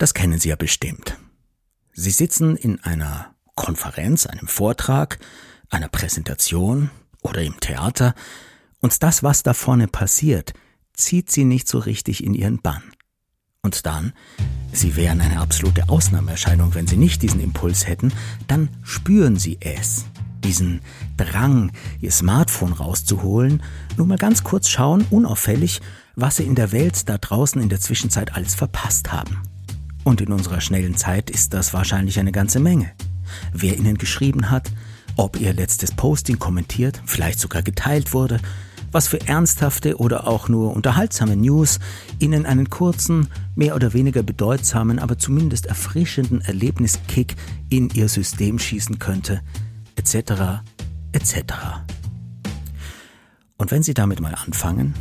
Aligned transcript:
Das 0.00 0.14
kennen 0.14 0.38
Sie 0.38 0.48
ja 0.48 0.56
bestimmt. 0.56 1.18
Sie 1.92 2.10
sitzen 2.10 2.56
in 2.56 2.80
einer 2.80 3.34
Konferenz, 3.54 4.24
einem 4.24 4.48
Vortrag, 4.48 5.18
einer 5.68 5.88
Präsentation 5.88 6.88
oder 7.20 7.42
im 7.42 7.60
Theater, 7.60 8.14
und 8.80 9.02
das, 9.02 9.22
was 9.22 9.42
da 9.42 9.52
vorne 9.52 9.88
passiert, 9.88 10.54
zieht 10.94 11.30
Sie 11.30 11.44
nicht 11.44 11.68
so 11.68 11.78
richtig 11.78 12.24
in 12.24 12.32
Ihren 12.32 12.62
Bann. 12.62 12.82
Und 13.60 13.84
dann, 13.84 14.14
Sie 14.72 14.96
wären 14.96 15.20
eine 15.20 15.38
absolute 15.38 15.90
Ausnahmeerscheinung, 15.90 16.74
wenn 16.74 16.86
Sie 16.86 16.96
nicht 16.96 17.20
diesen 17.20 17.40
Impuls 17.40 17.86
hätten, 17.86 18.10
dann 18.48 18.70
spüren 18.82 19.36
Sie 19.36 19.58
es. 19.60 20.06
Diesen 20.42 20.80
Drang, 21.18 21.72
Ihr 22.00 22.10
Smartphone 22.10 22.72
rauszuholen, 22.72 23.62
nur 23.98 24.06
mal 24.06 24.16
ganz 24.16 24.44
kurz 24.44 24.70
schauen, 24.70 25.06
unauffällig, 25.10 25.82
was 26.16 26.36
Sie 26.36 26.44
in 26.44 26.54
der 26.54 26.72
Welt 26.72 27.06
da 27.06 27.18
draußen 27.18 27.60
in 27.60 27.68
der 27.68 27.80
Zwischenzeit 27.80 28.32
alles 28.32 28.54
verpasst 28.54 29.12
haben. 29.12 29.42
Und 30.04 30.20
in 30.20 30.32
unserer 30.32 30.60
schnellen 30.60 30.96
Zeit 30.96 31.30
ist 31.30 31.52
das 31.54 31.74
wahrscheinlich 31.74 32.18
eine 32.18 32.32
ganze 32.32 32.60
Menge. 32.60 32.90
Wer 33.52 33.76
Ihnen 33.76 33.98
geschrieben 33.98 34.50
hat, 34.50 34.70
ob 35.16 35.38
Ihr 35.38 35.52
letztes 35.52 35.92
Posting 35.92 36.38
kommentiert, 36.38 37.02
vielleicht 37.04 37.40
sogar 37.40 37.62
geteilt 37.62 38.12
wurde, 38.12 38.40
was 38.92 39.06
für 39.08 39.20
ernsthafte 39.28 39.98
oder 39.98 40.26
auch 40.26 40.48
nur 40.48 40.74
unterhaltsame 40.74 41.36
News 41.36 41.78
Ihnen 42.18 42.46
einen 42.46 42.70
kurzen, 42.70 43.28
mehr 43.54 43.76
oder 43.76 43.92
weniger 43.92 44.22
bedeutsamen, 44.22 44.98
aber 44.98 45.18
zumindest 45.18 45.66
erfrischenden 45.66 46.40
Erlebniskick 46.40 47.36
in 47.68 47.90
Ihr 47.90 48.08
System 48.08 48.58
schießen 48.58 48.98
könnte, 48.98 49.42
etc., 49.96 50.62
etc. 51.12 51.54
Und 53.58 53.70
wenn 53.70 53.82
Sie 53.82 53.94
damit 53.94 54.20
mal 54.20 54.34
anfangen, 54.34 54.94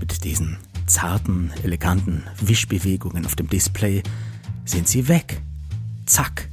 mit 0.00 0.24
diesen 0.24 0.58
zarten, 0.86 1.52
eleganten 1.62 2.24
Wischbewegungen 2.40 3.26
auf 3.26 3.36
dem 3.36 3.48
Display, 3.48 4.02
sind 4.66 4.88
Sie 4.88 5.08
weg. 5.08 5.40
Zack, 6.04 6.48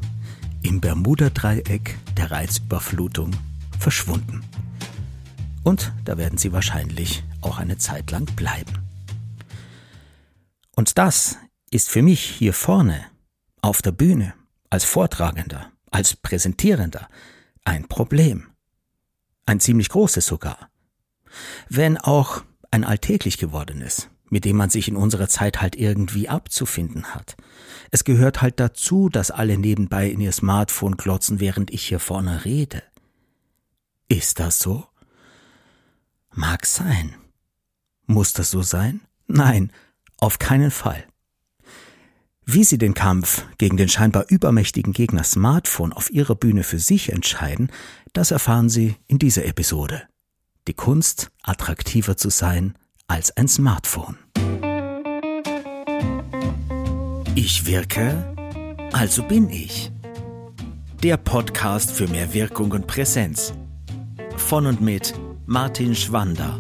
im 0.62 0.80
Bermuda-Dreieck 0.80 1.98
der 2.16 2.32
Reizüberflutung 2.32 3.36
verschwunden. 3.78 4.44
Und 5.64 5.92
da 6.06 6.18
werden 6.18 6.38
sie 6.38 6.52
wahrscheinlich 6.52 7.24
auch 7.42 7.58
eine 7.58 7.78
Zeit 7.78 8.12
lang 8.12 8.26
bleiben. 8.36 8.74
Und 10.76 10.98
das 10.98 11.38
ist 11.70 11.90
für 11.90 12.02
mich 12.02 12.24
hier 12.24 12.54
vorne, 12.54 13.04
auf 13.62 13.82
der 13.82 13.92
Bühne, 13.92 14.34
als 14.70 14.86
Vortragender, 14.86 15.72
als 15.92 16.16
Präsentierender, 16.16 17.08
ein 17.64 17.88
Problem. 17.88 18.48
Ein 19.46 19.60
ziemlich 19.60 19.90
großes 19.90 20.26
sogar. 20.26 20.70
Wenn 21.70 21.98
auch 21.98 22.44
ein 22.72 22.84
alltäglich 22.84 23.38
gewordenes, 23.38 24.10
mit 24.34 24.46
dem 24.46 24.58
man 24.58 24.72
sich 24.72 24.88
in 24.88 24.96
unserer 24.96 25.30
Zeit 25.30 25.62
halt 25.62 25.76
irgendwie 25.76 26.28
abzufinden 26.28 27.14
hat. 27.14 27.38
Es 27.92 28.04
gehört 28.04 28.42
halt 28.42 28.60
dazu, 28.60 29.08
dass 29.08 29.30
alle 29.30 29.60
nebenbei 29.60 30.10
in 30.10 30.20
ihr 30.20 30.32
Smartphone 30.32 30.98
glotzen, 30.98 31.40
während 31.40 31.70
ich 31.70 31.84
hier 31.84 32.00
vorne 32.00 32.44
rede. 32.44 32.82
Ist 34.10 34.40
das 34.40 34.58
so? 34.58 34.88
Mag 36.32 36.66
sein. 36.66 37.14
Muss 38.08 38.34
das 38.34 38.50
so 38.50 38.64
sein? 38.64 39.02
Nein, 39.28 39.72
auf 40.18 40.40
keinen 40.40 40.72
Fall. 40.72 41.06
Wie 42.44 42.64
Sie 42.64 42.80
den 42.80 42.96
Kampf 42.96 43.46
gegen 43.60 43.78
den 43.78 43.88
scheinbar 43.88 44.26
übermächtigen 44.30 44.94
Gegner 44.94 45.24
Smartphone 45.24 45.94
auf 45.94 46.10
Ihrer 46.10 46.34
Bühne 46.34 46.64
für 46.64 46.80
sich 46.80 47.12
entscheiden, 47.12 47.72
das 48.14 48.32
erfahren 48.32 48.68
Sie 48.68 48.96
in 49.06 49.20
dieser 49.20 49.46
Episode. 49.46 50.02
Die 50.68 50.74
Kunst, 50.74 51.30
attraktiver 51.44 52.18
zu 52.18 52.32
sein 52.32 52.74
als 53.06 53.38
ein 53.38 53.48
Smartphone. 53.48 54.18
Ich 57.36 57.66
wirke, 57.66 58.36
also 58.92 59.24
bin 59.24 59.50
ich. 59.50 59.92
Der 61.02 61.18
Podcast 61.18 61.92
für 61.92 62.08
mehr 62.08 62.32
Wirkung 62.32 62.72
und 62.72 62.86
Präsenz. 62.86 63.54
Von 64.38 64.68
und 64.68 64.82
mit 64.82 65.16
Martin 65.48 65.96
Schwander. 65.96 66.60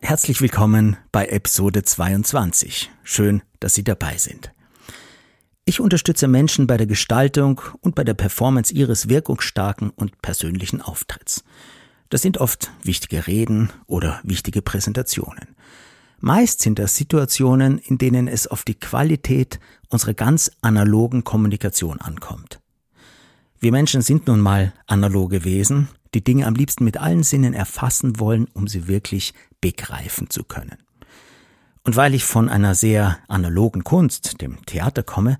Herzlich 0.00 0.40
willkommen 0.40 0.96
bei 1.12 1.26
Episode 1.26 1.82
22. 1.82 2.90
Schön, 3.02 3.42
dass 3.60 3.74
Sie 3.74 3.84
dabei 3.84 4.16
sind. 4.16 4.50
Ich 5.66 5.78
unterstütze 5.78 6.26
Menschen 6.26 6.66
bei 6.66 6.78
der 6.78 6.86
Gestaltung 6.86 7.60
und 7.82 7.94
bei 7.94 8.04
der 8.04 8.14
Performance 8.14 8.72
ihres 8.72 9.10
wirkungsstarken 9.10 9.90
und 9.90 10.22
persönlichen 10.22 10.80
Auftritts. 10.80 11.44
Das 12.08 12.22
sind 12.22 12.38
oft 12.38 12.70
wichtige 12.82 13.26
Reden 13.26 13.70
oder 13.86 14.20
wichtige 14.22 14.62
Präsentationen. 14.62 15.54
Meist 16.24 16.60
sind 16.60 16.78
das 16.78 16.94
Situationen, 16.94 17.78
in 17.78 17.98
denen 17.98 18.28
es 18.28 18.46
auf 18.46 18.62
die 18.62 18.76
Qualität 18.76 19.58
unserer 19.88 20.14
ganz 20.14 20.52
analogen 20.60 21.24
Kommunikation 21.24 22.00
ankommt. 22.00 22.60
Wir 23.58 23.72
Menschen 23.72 24.02
sind 24.02 24.28
nun 24.28 24.38
mal 24.38 24.72
analoge 24.86 25.42
Wesen, 25.42 25.88
die 26.14 26.22
Dinge 26.22 26.46
am 26.46 26.54
liebsten 26.54 26.84
mit 26.84 26.96
allen 26.96 27.24
Sinnen 27.24 27.54
erfassen 27.54 28.20
wollen, 28.20 28.46
um 28.54 28.68
sie 28.68 28.86
wirklich 28.86 29.34
begreifen 29.60 30.30
zu 30.30 30.44
können. 30.44 30.78
Und 31.82 31.96
weil 31.96 32.14
ich 32.14 32.22
von 32.22 32.48
einer 32.48 32.76
sehr 32.76 33.18
analogen 33.26 33.82
Kunst, 33.82 34.40
dem 34.40 34.64
Theater, 34.64 35.02
komme, 35.02 35.38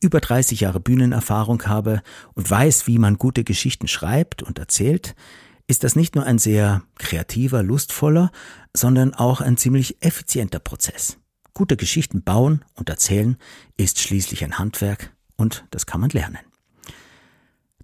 über 0.00 0.20
30 0.20 0.60
Jahre 0.60 0.78
Bühnenerfahrung 0.78 1.64
habe 1.64 2.02
und 2.34 2.48
weiß, 2.48 2.86
wie 2.86 2.98
man 2.98 3.18
gute 3.18 3.42
Geschichten 3.42 3.88
schreibt 3.88 4.44
und 4.44 4.60
erzählt, 4.60 5.16
ist 5.70 5.84
das 5.84 5.96
nicht 5.96 6.16
nur 6.16 6.24
ein 6.24 6.38
sehr 6.38 6.82
kreativer, 6.98 7.62
lustvoller, 7.62 8.32
sondern 8.74 9.14
auch 9.14 9.40
ein 9.40 9.56
ziemlich 9.56 10.02
effizienter 10.02 10.58
Prozess. 10.58 11.18
Gute 11.54 11.76
Geschichten 11.76 12.22
bauen 12.22 12.64
und 12.74 12.88
erzählen 12.88 13.36
ist 13.76 14.00
schließlich 14.00 14.44
ein 14.44 14.58
Handwerk 14.58 15.14
und 15.36 15.64
das 15.70 15.86
kann 15.86 16.00
man 16.00 16.10
lernen. 16.10 16.38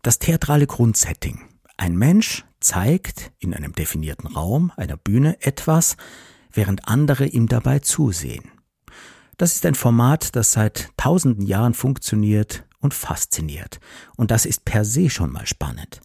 Das 0.03 0.19
theatrale 0.19 0.67
Grundsetting 0.67 1.41
ein 1.77 1.97
Mensch 1.97 2.45
zeigt 2.61 3.33
in 3.39 3.55
einem 3.55 3.73
definierten 3.73 4.29
Raum, 4.29 4.73
einer 4.77 4.97
Bühne, 4.97 5.41
etwas, 5.43 5.97
während 6.53 6.89
andere 6.89 7.27
ihm 7.27 7.49
dabei 7.49 7.81
zusehen. 7.81 8.51
Das 9.37 9.53
ist 9.53 9.67
ein 9.67 9.75
Format, 9.75 10.35
das 10.35 10.53
seit 10.53 10.91
tausenden 10.97 11.47
Jahren 11.47 11.75
funktioniert 11.75 12.65
und 12.81 12.95
fasziniert. 12.95 13.79
Und 14.17 14.31
das 14.31 14.47
ist 14.47 14.65
per 14.65 14.85
se 14.85 15.11
schon 15.11 15.31
mal 15.31 15.47
spannend. 15.47 16.01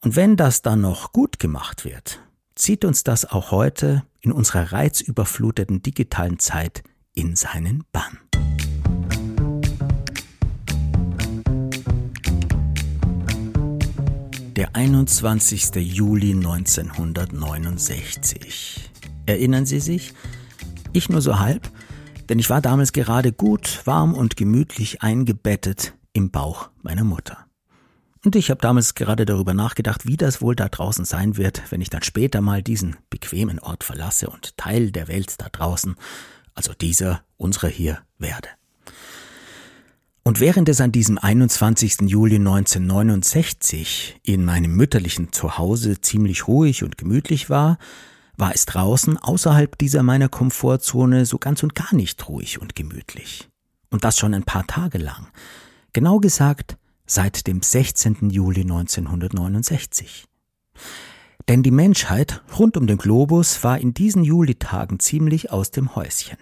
Und 0.00 0.16
wenn 0.16 0.36
das 0.36 0.62
dann 0.62 0.80
noch 0.80 1.12
gut 1.12 1.38
gemacht 1.38 1.84
wird, 1.84 2.20
zieht 2.54 2.84
uns 2.84 3.04
das 3.04 3.24
auch 3.24 3.50
heute 3.50 4.04
in 4.20 4.32
unserer 4.32 4.72
reizüberfluteten 4.72 5.82
digitalen 5.82 6.38
Zeit 6.38 6.82
in 7.14 7.36
seinen 7.36 7.84
Bann. 7.92 8.18
der 14.58 14.74
21. 14.74 15.76
Juli 15.76 16.32
1969. 16.32 18.90
Erinnern 19.24 19.64
Sie 19.66 19.78
sich? 19.78 20.14
Ich 20.92 21.08
nur 21.08 21.20
so 21.20 21.38
halb, 21.38 21.70
denn 22.28 22.40
ich 22.40 22.50
war 22.50 22.60
damals 22.60 22.92
gerade 22.92 23.30
gut, 23.30 23.82
warm 23.84 24.14
und 24.14 24.36
gemütlich 24.36 25.00
eingebettet 25.00 25.94
im 26.12 26.32
Bauch 26.32 26.70
meiner 26.82 27.04
Mutter. 27.04 27.47
Und 28.28 28.36
ich 28.36 28.50
habe 28.50 28.60
damals 28.60 28.94
gerade 28.94 29.24
darüber 29.24 29.54
nachgedacht, 29.54 30.04
wie 30.04 30.18
das 30.18 30.42
wohl 30.42 30.54
da 30.54 30.68
draußen 30.68 31.06
sein 31.06 31.38
wird, 31.38 31.62
wenn 31.70 31.80
ich 31.80 31.88
dann 31.88 32.02
später 32.02 32.42
mal 32.42 32.62
diesen 32.62 32.98
bequemen 33.08 33.58
Ort 33.58 33.84
verlasse 33.84 34.28
und 34.28 34.54
Teil 34.58 34.90
der 34.90 35.08
Welt 35.08 35.36
da 35.38 35.48
draußen, 35.48 35.96
also 36.52 36.74
dieser, 36.74 37.22
unserer 37.38 37.68
hier, 37.68 38.00
werde. 38.18 38.50
Und 40.24 40.40
während 40.40 40.68
es 40.68 40.82
an 40.82 40.92
diesem 40.92 41.16
21. 41.16 42.02
Juli 42.02 42.34
1969 42.34 44.20
in 44.24 44.44
meinem 44.44 44.76
mütterlichen 44.76 45.32
Zuhause 45.32 46.02
ziemlich 46.02 46.46
ruhig 46.46 46.84
und 46.84 46.98
gemütlich 46.98 47.48
war, 47.48 47.78
war 48.36 48.54
es 48.54 48.66
draußen 48.66 49.16
außerhalb 49.16 49.78
dieser 49.78 50.02
meiner 50.02 50.28
Komfortzone 50.28 51.24
so 51.24 51.38
ganz 51.38 51.62
und 51.62 51.74
gar 51.74 51.94
nicht 51.94 52.28
ruhig 52.28 52.60
und 52.60 52.76
gemütlich. 52.76 53.48
Und 53.88 54.04
das 54.04 54.18
schon 54.18 54.34
ein 54.34 54.44
paar 54.44 54.66
Tage 54.66 54.98
lang. 54.98 55.28
Genau 55.94 56.18
gesagt 56.18 56.76
seit 57.08 57.46
dem 57.48 57.62
16. 57.62 58.30
Juli 58.30 58.60
1969. 58.60 60.26
Denn 61.48 61.62
die 61.62 61.70
Menschheit 61.70 62.42
rund 62.58 62.76
um 62.76 62.86
den 62.86 62.98
Globus 62.98 63.64
war 63.64 63.78
in 63.78 63.94
diesen 63.94 64.22
Julitagen 64.22 65.00
ziemlich 65.00 65.50
aus 65.50 65.70
dem 65.70 65.96
Häuschen. 65.96 66.36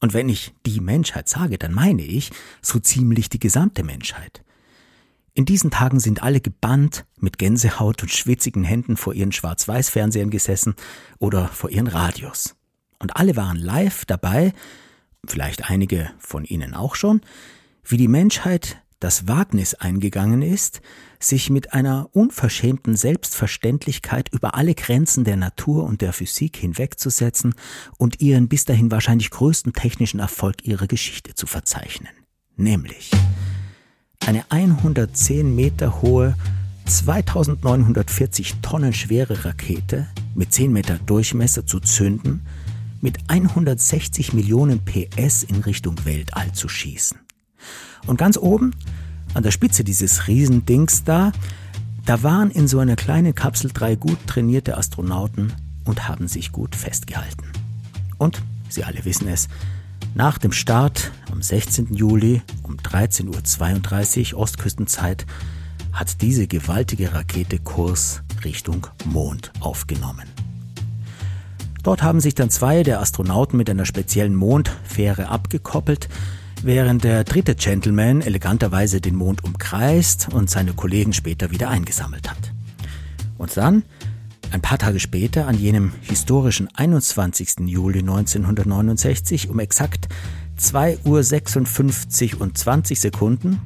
Und 0.00 0.14
wenn 0.14 0.28
ich 0.28 0.54
die 0.64 0.80
Menschheit 0.80 1.28
sage, 1.28 1.58
dann 1.58 1.74
meine 1.74 2.02
ich 2.02 2.30
so 2.62 2.78
ziemlich 2.78 3.28
die 3.28 3.40
gesamte 3.40 3.82
Menschheit. 3.82 4.44
In 5.32 5.44
diesen 5.44 5.72
Tagen 5.72 5.98
sind 5.98 6.22
alle 6.22 6.40
gebannt, 6.40 7.04
mit 7.18 7.38
Gänsehaut 7.38 8.02
und 8.02 8.10
schwitzigen 8.10 8.62
Händen 8.62 8.96
vor 8.96 9.14
ihren 9.14 9.32
Schwarz-Weiß-Fernsehern 9.32 10.30
gesessen 10.30 10.76
oder 11.18 11.48
vor 11.48 11.70
ihren 11.70 11.88
Radios. 11.88 12.54
Und 13.00 13.16
alle 13.16 13.34
waren 13.34 13.56
live 13.56 14.04
dabei, 14.04 14.52
vielleicht 15.26 15.68
einige 15.68 16.10
von 16.18 16.44
Ihnen 16.44 16.74
auch 16.74 16.94
schon, 16.94 17.20
wie 17.82 17.96
die 17.96 18.08
Menschheit 18.08 18.83
das 19.04 19.28
Wagnis 19.28 19.74
eingegangen 19.74 20.40
ist, 20.40 20.80
sich 21.20 21.50
mit 21.50 21.74
einer 21.74 22.08
unverschämten 22.12 22.96
Selbstverständlichkeit 22.96 24.30
über 24.32 24.54
alle 24.54 24.74
Grenzen 24.74 25.24
der 25.24 25.36
Natur 25.36 25.84
und 25.84 26.00
der 26.00 26.14
Physik 26.14 26.56
hinwegzusetzen 26.56 27.54
und 27.98 28.22
ihren 28.22 28.48
bis 28.48 28.64
dahin 28.64 28.90
wahrscheinlich 28.90 29.28
größten 29.28 29.74
technischen 29.74 30.20
Erfolg 30.20 30.66
ihrer 30.66 30.86
Geschichte 30.86 31.34
zu 31.34 31.46
verzeichnen. 31.46 32.08
Nämlich 32.56 33.10
eine 34.24 34.50
110 34.50 35.54
Meter 35.54 36.00
hohe, 36.00 36.34
2940 36.86 38.54
Tonnen 38.62 38.94
schwere 38.94 39.44
Rakete 39.44 40.06
mit 40.34 40.54
10 40.54 40.72
Meter 40.72 40.98
Durchmesser 40.98 41.66
zu 41.66 41.78
zünden, 41.80 42.46
mit 43.02 43.18
160 43.28 44.32
Millionen 44.32 44.82
PS 44.82 45.42
in 45.42 45.56
Richtung 45.56 46.06
Weltall 46.06 46.52
zu 46.52 46.70
schießen. 46.70 47.23
Und 48.06 48.18
ganz 48.18 48.36
oben, 48.36 48.72
an 49.34 49.42
der 49.42 49.50
Spitze 49.50 49.84
dieses 49.84 50.28
Riesendings 50.28 51.04
da, 51.04 51.32
da 52.06 52.22
waren 52.22 52.50
in 52.50 52.68
so 52.68 52.78
einer 52.78 52.96
kleinen 52.96 53.34
Kapsel 53.34 53.70
drei 53.72 53.96
gut 53.96 54.18
trainierte 54.26 54.76
Astronauten 54.76 55.52
und 55.84 56.08
haben 56.08 56.28
sich 56.28 56.52
gut 56.52 56.76
festgehalten. 56.76 57.46
Und, 58.18 58.42
Sie 58.68 58.84
alle 58.84 59.04
wissen 59.04 59.28
es, 59.28 59.48
nach 60.14 60.38
dem 60.38 60.52
Start 60.52 61.10
am 61.32 61.42
16. 61.42 61.94
Juli 61.94 62.42
um 62.62 62.76
13.32 62.76 64.34
Uhr 64.34 64.40
Ostküstenzeit 64.40 65.26
hat 65.92 66.20
diese 66.22 66.46
gewaltige 66.46 67.14
Rakete 67.14 67.58
Kurs 67.58 68.22
Richtung 68.44 68.86
Mond 69.04 69.52
aufgenommen. 69.60 70.28
Dort 71.82 72.02
haben 72.02 72.20
sich 72.20 72.34
dann 72.34 72.50
zwei 72.50 72.82
der 72.82 73.00
Astronauten 73.00 73.56
mit 73.56 73.68
einer 73.68 73.86
speziellen 73.86 74.34
Mondfähre 74.34 75.28
abgekoppelt, 75.28 76.08
während 76.64 77.04
der 77.04 77.24
dritte 77.24 77.54
Gentleman 77.54 78.22
eleganterweise 78.22 79.00
den 79.00 79.16
Mond 79.16 79.44
umkreist 79.44 80.32
und 80.32 80.48
seine 80.48 80.72
Kollegen 80.72 81.12
später 81.12 81.50
wieder 81.50 81.68
eingesammelt 81.68 82.30
hat. 82.30 82.52
Und 83.36 83.56
dann, 83.56 83.82
ein 84.50 84.62
paar 84.62 84.78
Tage 84.78 84.98
später, 84.98 85.46
an 85.46 85.58
jenem 85.58 85.92
historischen 86.00 86.68
21. 86.74 87.66
Juli 87.66 87.98
1969, 87.98 89.50
um 89.50 89.58
exakt 89.58 90.08
2 90.56 90.98
Uhr 91.04 91.22
56 91.22 92.40
und 92.40 92.56
20 92.56 92.98
Sekunden, 92.98 93.60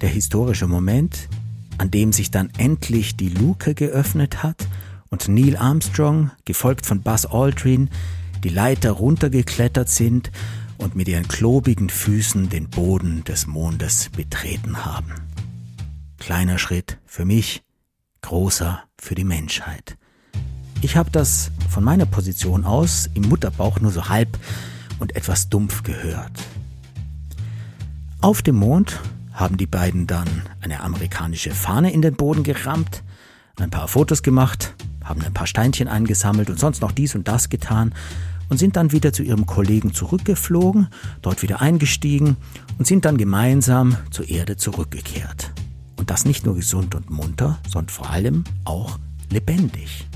der 0.00 0.08
historische 0.08 0.66
Moment, 0.66 1.28
an 1.76 1.90
dem 1.90 2.12
sich 2.12 2.30
dann 2.30 2.50
endlich 2.56 3.16
die 3.16 3.28
Luke 3.28 3.74
geöffnet 3.74 4.42
hat 4.42 4.66
und 5.10 5.28
Neil 5.28 5.56
Armstrong, 5.56 6.30
gefolgt 6.46 6.86
von 6.86 7.02
Buzz 7.02 7.26
Aldrin, 7.26 7.90
die 8.42 8.48
Leiter 8.48 8.92
runtergeklettert 8.92 9.90
sind 9.90 10.30
und 10.82 10.96
mit 10.96 11.08
ihren 11.08 11.28
klobigen 11.28 11.88
Füßen 11.88 12.48
den 12.48 12.68
Boden 12.68 13.22
des 13.24 13.46
Mondes 13.46 14.10
betreten 14.10 14.84
haben. 14.84 15.12
Kleiner 16.18 16.58
Schritt 16.58 16.98
für 17.06 17.24
mich, 17.24 17.62
großer 18.20 18.82
für 18.98 19.14
die 19.14 19.24
Menschheit. 19.24 19.96
Ich 20.80 20.96
habe 20.96 21.10
das 21.10 21.52
von 21.68 21.84
meiner 21.84 22.06
Position 22.06 22.64
aus 22.64 23.08
im 23.14 23.28
Mutterbauch 23.28 23.80
nur 23.80 23.92
so 23.92 24.08
halb 24.08 24.36
und 24.98 25.14
etwas 25.14 25.48
dumpf 25.48 25.84
gehört. 25.84 26.32
Auf 28.20 28.42
dem 28.42 28.56
Mond 28.56 29.00
haben 29.32 29.56
die 29.56 29.66
beiden 29.66 30.06
dann 30.06 30.28
eine 30.60 30.80
amerikanische 30.80 31.52
Fahne 31.52 31.92
in 31.92 32.02
den 32.02 32.14
Boden 32.14 32.42
gerammt, 32.42 33.02
ein 33.58 33.70
paar 33.70 33.86
Fotos 33.86 34.22
gemacht, 34.22 34.74
haben 35.04 35.22
ein 35.22 35.32
paar 35.32 35.46
Steinchen 35.46 35.86
eingesammelt 35.86 36.50
und 36.50 36.58
sonst 36.58 36.82
noch 36.82 36.92
dies 36.92 37.14
und 37.14 37.28
das 37.28 37.48
getan 37.48 37.94
und 38.48 38.58
sind 38.58 38.76
dann 38.76 38.92
wieder 38.92 39.12
zu 39.12 39.22
ihrem 39.22 39.46
Kollegen 39.46 39.94
zurückgeflogen, 39.94 40.88
dort 41.22 41.42
wieder 41.42 41.60
eingestiegen 41.60 42.36
und 42.78 42.86
sind 42.86 43.04
dann 43.04 43.16
gemeinsam 43.16 43.96
zur 44.10 44.28
Erde 44.28 44.56
zurückgekehrt. 44.56 45.52
Und 45.96 46.10
das 46.10 46.24
nicht 46.24 46.44
nur 46.44 46.54
gesund 46.54 46.94
und 46.94 47.10
munter, 47.10 47.58
sondern 47.68 47.90
vor 47.90 48.10
allem 48.10 48.44
auch 48.64 48.98
lebendig. 49.30 50.06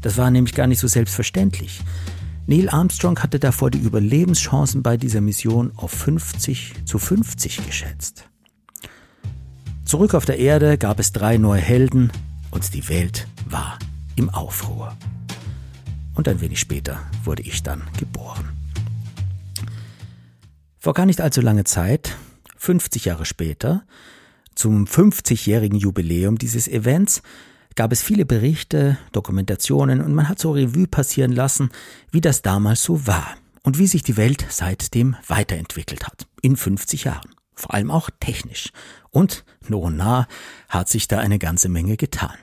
Das 0.00 0.16
war 0.16 0.30
nämlich 0.30 0.54
gar 0.54 0.66
nicht 0.66 0.80
so 0.80 0.88
selbstverständlich. 0.88 1.82
Neil 2.46 2.68
Armstrong 2.68 3.18
hatte 3.20 3.38
davor 3.38 3.70
die 3.70 3.78
Überlebenschancen 3.78 4.82
bei 4.82 4.96
dieser 4.96 5.20
Mission 5.20 5.72
auf 5.76 5.92
50 5.92 6.74
zu 6.84 6.98
50 6.98 7.66
geschätzt. 7.66 8.24
Zurück 9.84 10.14
auf 10.14 10.24
der 10.24 10.38
Erde 10.38 10.78
gab 10.78 10.98
es 11.00 11.12
drei 11.12 11.36
neue 11.36 11.60
Helden 11.60 12.10
und 12.50 12.74
die 12.74 12.88
Welt 12.88 13.26
war 13.48 13.78
im 14.16 14.30
Aufruhr 14.30 14.96
und 16.20 16.28
ein 16.28 16.42
wenig 16.42 16.60
später 16.60 17.00
wurde 17.24 17.42
ich 17.42 17.62
dann 17.62 17.82
geboren. 17.98 18.50
Vor 20.78 20.92
gar 20.92 21.06
nicht 21.06 21.22
allzu 21.22 21.40
langer 21.40 21.64
Zeit, 21.64 22.14
50 22.58 23.06
Jahre 23.06 23.24
später, 23.24 23.86
zum 24.54 24.84
50-jährigen 24.84 25.78
Jubiläum 25.78 26.36
dieses 26.36 26.68
Events, 26.68 27.22
gab 27.74 27.90
es 27.90 28.02
viele 28.02 28.26
Berichte, 28.26 28.98
Dokumentationen 29.12 30.02
und 30.02 30.12
man 30.12 30.28
hat 30.28 30.38
so 30.38 30.52
Revue 30.52 30.86
passieren 30.86 31.32
lassen, 31.32 31.70
wie 32.10 32.20
das 32.20 32.42
damals 32.42 32.82
so 32.82 33.06
war 33.06 33.38
und 33.62 33.78
wie 33.78 33.86
sich 33.86 34.02
die 34.02 34.18
Welt 34.18 34.44
seitdem 34.50 35.16
weiterentwickelt 35.26 36.06
hat. 36.06 36.26
In 36.42 36.54
50 36.54 37.04
Jahren. 37.04 37.30
Vor 37.54 37.72
allem 37.72 37.90
auch 37.90 38.10
technisch. 38.20 38.72
Und, 39.08 39.46
no 39.68 39.88
nah, 39.88 40.28
hat 40.68 40.90
sich 40.90 41.08
da 41.08 41.18
eine 41.18 41.38
ganze 41.38 41.70
Menge 41.70 41.96
getan. 41.96 42.36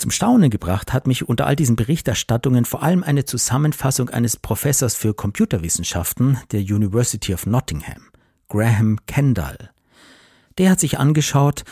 Zum 0.00 0.10
Staunen 0.10 0.48
gebracht 0.48 0.94
hat 0.94 1.06
mich 1.06 1.28
unter 1.28 1.46
all 1.46 1.56
diesen 1.56 1.76
Berichterstattungen 1.76 2.64
vor 2.64 2.82
allem 2.82 3.02
eine 3.02 3.26
Zusammenfassung 3.26 4.08
eines 4.08 4.38
Professors 4.38 4.94
für 4.94 5.12
Computerwissenschaften 5.12 6.38
der 6.52 6.60
University 6.60 7.34
of 7.34 7.44
Nottingham, 7.44 8.08
Graham 8.48 8.98
Kendall. 9.04 9.68
Der 10.56 10.70
hat 10.70 10.80
sich 10.80 10.98
angeschaut, 10.98 11.64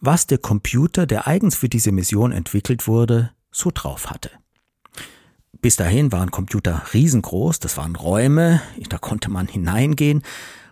was 0.00 0.26
der 0.26 0.38
Computer, 0.38 1.04
der 1.04 1.26
eigens 1.26 1.54
für 1.54 1.68
diese 1.68 1.92
Mission 1.92 2.32
entwickelt 2.32 2.88
wurde, 2.88 3.32
so 3.50 3.70
drauf 3.70 4.08
hatte. 4.08 4.30
Bis 5.60 5.76
dahin 5.76 6.12
waren 6.12 6.30
Computer 6.30 6.82
riesengroß, 6.94 7.58
das 7.58 7.76
waren 7.76 7.94
Räume, 7.94 8.62
da 8.88 8.96
konnte 8.96 9.30
man 9.30 9.48
hineingehen, 9.48 10.22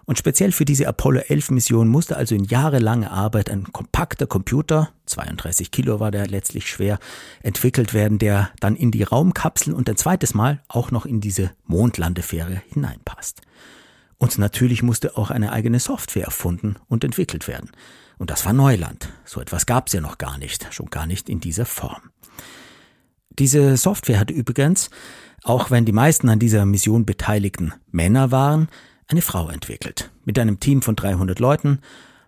und 0.06 0.18
speziell 0.18 0.52
für 0.52 0.64
diese 0.64 0.86
Apollo 0.86 1.20
11 1.28 1.50
Mission 1.50 1.88
musste 1.88 2.16
also 2.16 2.34
in 2.34 2.44
jahrelanger 2.44 3.10
Arbeit 3.10 3.48
ein 3.48 3.72
kompakter 3.72 4.26
Computer, 4.26 4.90
32 5.06 5.70
Kilo 5.70 6.00
war 6.00 6.10
der 6.10 6.26
letztlich 6.26 6.68
schwer, 6.68 6.98
entwickelt 7.42 7.94
werden, 7.94 8.18
der 8.18 8.50
dann 8.60 8.76
in 8.76 8.90
die 8.90 9.02
Raumkapsel 9.02 9.72
und 9.72 9.88
ein 9.88 9.96
zweites 9.96 10.34
Mal 10.34 10.62
auch 10.68 10.90
noch 10.90 11.06
in 11.06 11.20
diese 11.20 11.52
Mondlandefähre 11.64 12.62
hineinpasst. 12.68 13.40
Und 14.18 14.38
natürlich 14.38 14.82
musste 14.82 15.16
auch 15.16 15.30
eine 15.30 15.52
eigene 15.52 15.80
Software 15.80 16.24
erfunden 16.24 16.76
und 16.88 17.04
entwickelt 17.04 17.48
werden. 17.48 17.70
Und 18.18 18.30
das 18.30 18.44
war 18.44 18.52
Neuland. 18.52 19.08
So 19.24 19.40
etwas 19.40 19.66
gab 19.66 19.88
es 19.88 19.94
ja 19.94 20.00
noch 20.00 20.18
gar 20.18 20.38
nicht, 20.38 20.72
schon 20.72 20.86
gar 20.86 21.06
nicht 21.06 21.28
in 21.28 21.40
dieser 21.40 21.66
Form. 21.66 22.10
Diese 23.38 23.76
Software 23.76 24.20
hatte 24.20 24.32
übrigens, 24.32 24.90
auch 25.42 25.70
wenn 25.70 25.84
die 25.84 25.92
meisten 25.92 26.28
an 26.28 26.38
dieser 26.38 26.64
Mission 26.64 27.04
beteiligten 27.04 27.74
Männer 27.90 28.30
waren, 28.30 28.68
eine 29.08 29.22
Frau 29.22 29.48
entwickelt. 29.48 30.10
Mit 30.24 30.38
einem 30.38 30.60
Team 30.60 30.82
von 30.82 30.96
300 30.96 31.38
Leuten. 31.38 31.80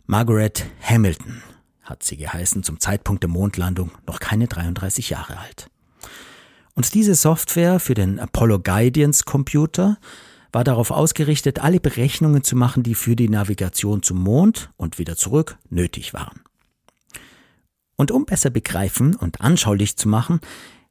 Margaret 0.07 0.67
Hamilton 0.83 1.43
hat 1.83 2.03
sie 2.03 2.17
geheißen, 2.17 2.63
zum 2.63 2.81
Zeitpunkt 2.81 3.23
der 3.23 3.31
Mondlandung 3.31 3.91
noch 4.07 4.21
keine 4.21 4.47
33 4.47 5.11
Jahre 5.11 5.39
alt. 5.39 5.71
Und 6.75 6.93
diese 6.95 7.15
Software 7.15 7.81
für 7.81 7.95
den 7.95 8.21
Apollo 8.21 8.61
Guidance 8.61 9.25
Computer 9.25 9.99
war 10.53 10.65
darauf 10.65 10.91
ausgerichtet, 10.91 11.61
alle 11.61 11.81
Berechnungen 11.81 12.45
zu 12.45 12.57
machen, 12.57 12.83
die 12.83 12.95
für 12.95 13.17
die 13.17 13.29
Navigation 13.29 14.03
zum 14.03 14.23
Mond 14.23 14.71
und 14.77 14.99
wieder 14.99 15.17
zurück 15.17 15.59
nötig 15.71 16.13
waren. 16.13 16.41
Und 17.97 18.11
um 18.11 18.27
besser 18.27 18.51
begreifen 18.51 19.15
und 19.17 19.41
anschaulich 19.41 19.97
zu 19.97 20.09
machen, 20.09 20.41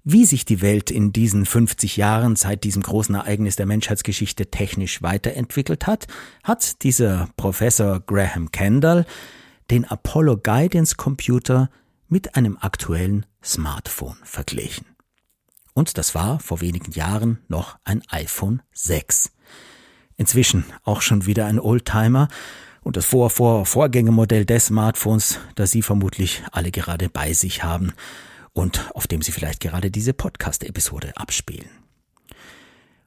wie 0.08 0.26
sich 0.26 0.46
die 0.46 0.62
Welt 0.62 0.92
in 0.92 1.12
diesen 1.12 1.48
50 1.48 1.98
Jahren 1.98 2.36
seit 2.36 2.64
diesem 2.64 2.84
großen 2.84 3.16
Ereignis 3.16 3.56
der 3.56 3.66
Menschheitsgeschichte 3.66 4.52
technisch 4.52 5.02
weiterentwickelt 5.02 5.88
hat, 5.88 6.06
hat 6.44 6.84
dieser 6.84 7.28
Professor 7.38 8.00
Graham 8.02 8.52
Kendall 8.52 9.08
den 9.72 9.84
Apollo 9.84 10.38
Guidance 10.38 10.96
Computer 10.96 11.72
mit 12.08 12.36
einem 12.36 12.56
aktuellen 12.62 13.26
Smartphone 13.44 14.18
verglichen. 14.24 14.86
Und 15.74 15.98
das 15.98 16.14
war 16.14 16.40
vor 16.40 16.62
wenigen 16.62 16.92
Jahren 16.92 17.40
noch 17.48 17.80
ein 17.84 18.04
iPhone 18.10 18.62
6. 18.74 19.32
Inzwischen 20.18 20.66
auch 20.84 21.02
schon 21.02 21.26
wieder 21.26 21.48
ein 21.48 21.60
Oldtimer 21.60 22.28
und 22.84 22.96
das 22.96 23.06
Vor-Vor-Vorgängermodell 23.06 24.46
des 24.46 24.68
Smartphones, 24.68 25.40
das 25.56 25.72
Sie 25.72 25.82
vermutlich 25.82 26.44
alle 26.52 26.70
gerade 26.70 27.10
bei 27.10 27.34
sich 27.34 27.64
haben 27.64 27.92
und 28.56 28.90
auf 28.96 29.06
dem 29.06 29.22
Sie 29.22 29.32
vielleicht 29.32 29.60
gerade 29.60 29.92
diese 29.92 30.14
Podcast-Episode 30.14 31.16
abspielen. 31.18 31.70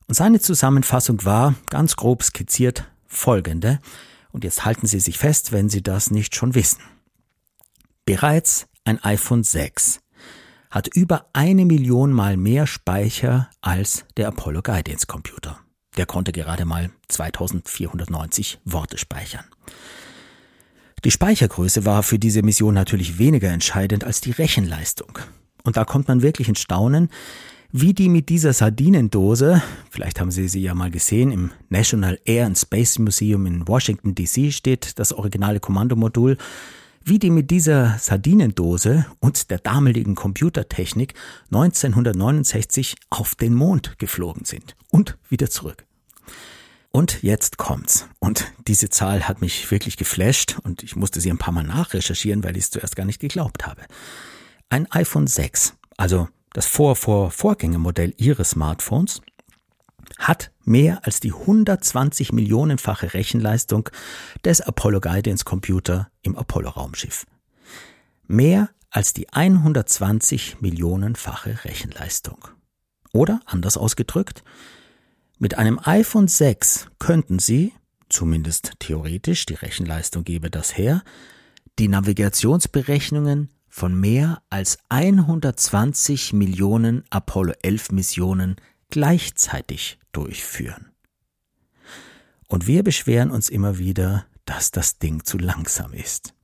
Und 0.06 0.14
seine 0.14 0.40
Zusammenfassung 0.40 1.24
war, 1.24 1.54
ganz 1.70 1.96
grob 1.96 2.22
skizziert, 2.22 2.88
folgende, 3.06 3.80
und 4.30 4.44
jetzt 4.44 4.64
halten 4.64 4.86
Sie 4.86 5.00
sich 5.00 5.18
fest, 5.18 5.50
wenn 5.50 5.68
Sie 5.68 5.82
das 5.82 6.10
nicht 6.10 6.36
schon 6.36 6.54
wissen. 6.54 6.80
Bereits 8.04 8.66
ein 8.84 9.02
iPhone 9.02 9.42
6 9.42 10.00
hat 10.70 10.88
über 10.94 11.26
eine 11.32 11.64
Million 11.64 12.12
mal 12.12 12.36
mehr 12.36 12.66
Speicher 12.66 13.50
als 13.62 14.04
der 14.16 14.28
Apollo 14.28 14.62
Guidance 14.62 15.06
Computer. 15.06 15.58
Der 15.96 16.04
konnte 16.06 16.32
gerade 16.32 16.66
mal 16.66 16.90
2490 17.08 18.60
Worte 18.64 18.98
speichern. 18.98 19.44
Die 21.04 21.10
Speichergröße 21.10 21.84
war 21.84 22.02
für 22.02 22.18
diese 22.18 22.42
Mission 22.42 22.74
natürlich 22.74 23.18
weniger 23.18 23.50
entscheidend 23.50 24.04
als 24.04 24.20
die 24.20 24.32
Rechenleistung. 24.32 25.18
Und 25.68 25.76
da 25.76 25.84
kommt 25.84 26.08
man 26.08 26.22
wirklich 26.22 26.48
ins 26.48 26.62
Staunen, 26.62 27.10
wie 27.72 27.92
die 27.92 28.08
mit 28.08 28.30
dieser 28.30 28.54
Sardinendose, 28.54 29.62
vielleicht 29.90 30.18
haben 30.18 30.30
Sie 30.30 30.48
sie 30.48 30.62
ja 30.62 30.74
mal 30.74 30.90
gesehen, 30.90 31.30
im 31.30 31.50
National 31.68 32.18
Air 32.24 32.46
and 32.46 32.58
Space 32.58 32.98
Museum 32.98 33.44
in 33.44 33.68
Washington 33.68 34.14
DC 34.14 34.50
steht 34.50 34.98
das 34.98 35.12
originale 35.12 35.60
Kommandomodul, 35.60 36.38
wie 37.04 37.18
die 37.18 37.28
mit 37.28 37.50
dieser 37.50 37.98
Sardinendose 37.98 39.04
und 39.20 39.50
der 39.50 39.58
damaligen 39.58 40.14
Computertechnik 40.14 41.12
1969 41.52 42.96
auf 43.10 43.34
den 43.34 43.52
Mond 43.52 43.98
geflogen 43.98 44.46
sind 44.46 44.74
und 44.90 45.18
wieder 45.28 45.50
zurück. 45.50 45.84
Und 46.92 47.22
jetzt 47.22 47.58
kommt's. 47.58 48.08
Und 48.20 48.54
diese 48.66 48.88
Zahl 48.88 49.28
hat 49.28 49.42
mich 49.42 49.70
wirklich 49.70 49.98
geflasht 49.98 50.56
und 50.62 50.82
ich 50.82 50.96
musste 50.96 51.20
sie 51.20 51.30
ein 51.30 51.36
paar 51.36 51.52
Mal 51.52 51.64
nachrecherchieren, 51.64 52.42
weil 52.42 52.56
ich 52.56 52.64
es 52.64 52.70
zuerst 52.70 52.96
gar 52.96 53.04
nicht 53.04 53.20
geglaubt 53.20 53.66
habe. 53.66 53.82
Ein 54.70 54.90
iPhone 54.92 55.26
6, 55.26 55.74
also 55.96 56.28
das 56.52 56.66
Vor-Vor-Vorgängermodell 56.66 58.12
Ihres 58.18 58.50
Smartphones, 58.50 59.22
hat 60.18 60.50
mehr 60.64 61.06
als 61.06 61.20
die 61.20 61.32
120 61.32 62.32
Millionenfache 62.32 63.14
Rechenleistung 63.14 63.88
des 64.44 64.60
Apollo 64.60 65.00
Guidance 65.00 65.46
Computer 65.46 66.10
im 66.20 66.36
Apollo-Raumschiff. 66.36 67.24
Mehr 68.26 68.68
als 68.90 69.14
die 69.14 69.32
120 69.32 70.60
Millionenfache 70.60 71.64
Rechenleistung. 71.64 72.48
Oder 73.14 73.40
anders 73.46 73.78
ausgedrückt, 73.78 74.44
mit 75.38 75.56
einem 75.56 75.80
iPhone 75.82 76.28
6 76.28 76.88
könnten 76.98 77.38
Sie, 77.38 77.72
zumindest 78.10 78.72
theoretisch, 78.80 79.46
die 79.46 79.54
Rechenleistung 79.54 80.24
gebe 80.24 80.50
das 80.50 80.76
her, 80.76 81.02
die 81.78 81.88
Navigationsberechnungen 81.88 83.48
von 83.78 83.98
mehr 83.98 84.42
als 84.50 84.78
120 84.88 86.32
Millionen 86.32 87.04
Apollo 87.10 87.54
11 87.62 87.92
Missionen 87.92 88.56
gleichzeitig 88.90 90.00
durchführen. 90.10 90.90
Und 92.48 92.66
wir 92.66 92.82
beschweren 92.82 93.30
uns 93.30 93.48
immer 93.48 93.78
wieder, 93.78 94.26
dass 94.46 94.72
das 94.72 94.98
Ding 94.98 95.24
zu 95.24 95.38
langsam 95.38 95.92
ist. 95.92 96.34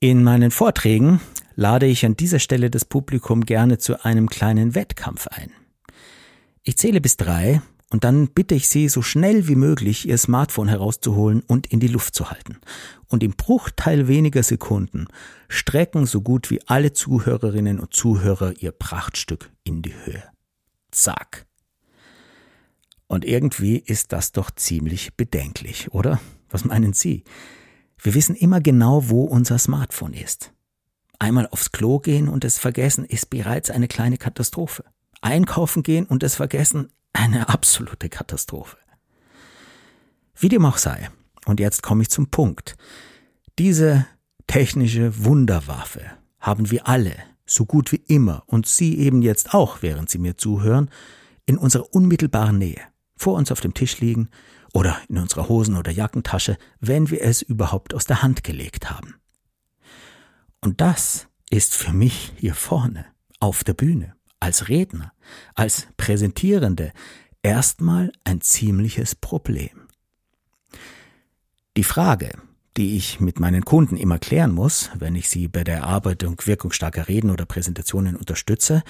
In 0.00 0.24
meinen 0.24 0.50
Vorträgen 0.50 1.20
lade 1.54 1.86
ich 1.86 2.04
an 2.04 2.16
dieser 2.16 2.40
Stelle 2.40 2.68
das 2.68 2.84
Publikum 2.84 3.42
gerne 3.46 3.78
zu 3.78 4.04
einem 4.04 4.28
kleinen 4.28 4.74
Wettkampf 4.74 5.28
ein. 5.28 5.52
Ich 6.64 6.76
zähle 6.76 7.00
bis 7.00 7.16
drei 7.16 7.62
und 7.90 8.02
dann 8.02 8.28
bitte 8.28 8.54
ich 8.54 8.68
Sie, 8.68 8.88
so 8.88 9.00
schnell 9.00 9.46
wie 9.46 9.54
möglich 9.54 10.08
Ihr 10.08 10.18
Smartphone 10.18 10.68
herauszuholen 10.68 11.42
und 11.46 11.68
in 11.68 11.78
die 11.78 11.86
Luft 11.86 12.14
zu 12.14 12.30
halten. 12.30 12.58
Und 13.08 13.22
im 13.22 13.32
Bruchteil 13.32 14.08
weniger 14.08 14.42
Sekunden 14.42 15.06
strecken 15.48 16.06
so 16.06 16.20
gut 16.20 16.50
wie 16.50 16.60
alle 16.66 16.92
Zuhörerinnen 16.92 17.78
und 17.78 17.94
Zuhörer 17.94 18.54
ihr 18.58 18.72
Prachtstück 18.72 19.50
in 19.62 19.82
die 19.82 19.94
Höhe. 19.94 20.24
Zack. 20.90 21.46
Und 23.06 23.24
irgendwie 23.24 23.78
ist 23.78 24.12
das 24.12 24.32
doch 24.32 24.50
ziemlich 24.50 25.14
bedenklich, 25.14 25.92
oder? 25.92 26.20
Was 26.50 26.64
meinen 26.64 26.92
Sie? 26.92 27.22
Wir 28.02 28.14
wissen 28.14 28.34
immer 28.34 28.60
genau, 28.60 29.08
wo 29.08 29.24
unser 29.24 29.58
Smartphone 29.58 30.14
ist. 30.14 30.52
Einmal 31.20 31.46
aufs 31.46 31.70
Klo 31.70 32.00
gehen 32.00 32.28
und 32.28 32.44
es 32.44 32.58
vergessen 32.58 33.04
ist 33.04 33.30
bereits 33.30 33.70
eine 33.70 33.86
kleine 33.86 34.18
Katastrophe. 34.18 34.84
Einkaufen 35.26 35.82
gehen 35.82 36.06
und 36.06 36.22
es 36.22 36.36
vergessen 36.36 36.90
eine 37.12 37.48
absolute 37.48 38.08
Katastrophe. 38.08 38.76
Wie 40.34 40.48
dem 40.48 40.64
auch 40.64 40.78
sei, 40.78 41.10
und 41.46 41.60
jetzt 41.60 41.82
komme 41.82 42.02
ich 42.02 42.10
zum 42.10 42.30
Punkt. 42.30 42.76
Diese 43.58 44.06
technische 44.46 45.24
Wunderwaffe 45.24 46.02
haben 46.40 46.70
wir 46.70 46.86
alle, 46.86 47.14
so 47.46 47.64
gut 47.64 47.92
wie 47.92 48.02
immer, 48.06 48.42
und 48.46 48.66
Sie 48.66 48.98
eben 48.98 49.22
jetzt 49.22 49.54
auch, 49.54 49.82
während 49.82 50.10
Sie 50.10 50.18
mir 50.18 50.36
zuhören, 50.36 50.90
in 51.46 51.56
unserer 51.56 51.94
unmittelbaren 51.94 52.58
Nähe, 52.58 52.80
vor 53.16 53.34
uns 53.36 53.50
auf 53.50 53.60
dem 53.60 53.74
Tisch 53.74 54.00
liegen 54.00 54.28
oder 54.74 54.98
in 55.08 55.18
unserer 55.18 55.48
Hosen- 55.48 55.76
oder 55.76 55.90
Jackentasche, 55.90 56.58
wenn 56.80 57.08
wir 57.10 57.22
es 57.22 57.40
überhaupt 57.40 57.94
aus 57.94 58.04
der 58.04 58.22
Hand 58.22 58.44
gelegt 58.44 58.90
haben. 58.90 59.14
Und 60.60 60.80
das 60.80 61.28
ist 61.48 61.74
für 61.74 61.92
mich 61.92 62.32
hier 62.36 62.54
vorne, 62.54 63.06
auf 63.38 63.64
der 63.64 63.74
Bühne, 63.74 64.15
als 64.40 64.68
Redner, 64.68 65.12
als 65.54 65.88
Präsentierende 65.96 66.92
erstmal 67.42 68.12
ein 68.24 68.40
ziemliches 68.40 69.14
Problem. 69.14 69.88
Die 71.76 71.84
Frage, 71.84 72.32
die 72.76 72.96
ich 72.96 73.20
mit 73.20 73.40
meinen 73.40 73.64
Kunden 73.64 73.96
immer 73.96 74.18
klären 74.18 74.52
muss, 74.52 74.90
wenn 74.98 75.14
ich 75.14 75.28
sie 75.28 75.48
bei 75.48 75.64
der 75.64 75.78
Erarbeitung 75.78 76.40
wirkungsstarker 76.44 77.08
Reden 77.08 77.30
oder 77.30 77.46
Präsentationen 77.46 78.16
unterstütze, 78.16 78.82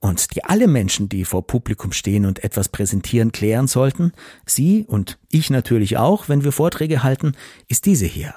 und 0.00 0.34
die 0.34 0.42
alle 0.42 0.66
Menschen, 0.66 1.08
die 1.08 1.24
vor 1.24 1.46
Publikum 1.46 1.92
stehen 1.92 2.26
und 2.26 2.42
etwas 2.42 2.68
präsentieren, 2.68 3.30
klären 3.30 3.68
sollten, 3.68 4.12
Sie 4.44 4.84
und 4.84 5.20
ich 5.30 5.48
natürlich 5.48 5.96
auch, 5.96 6.28
wenn 6.28 6.42
wir 6.42 6.50
Vorträge 6.50 7.04
halten, 7.04 7.34
ist 7.68 7.86
diese 7.86 8.06
hier. 8.06 8.34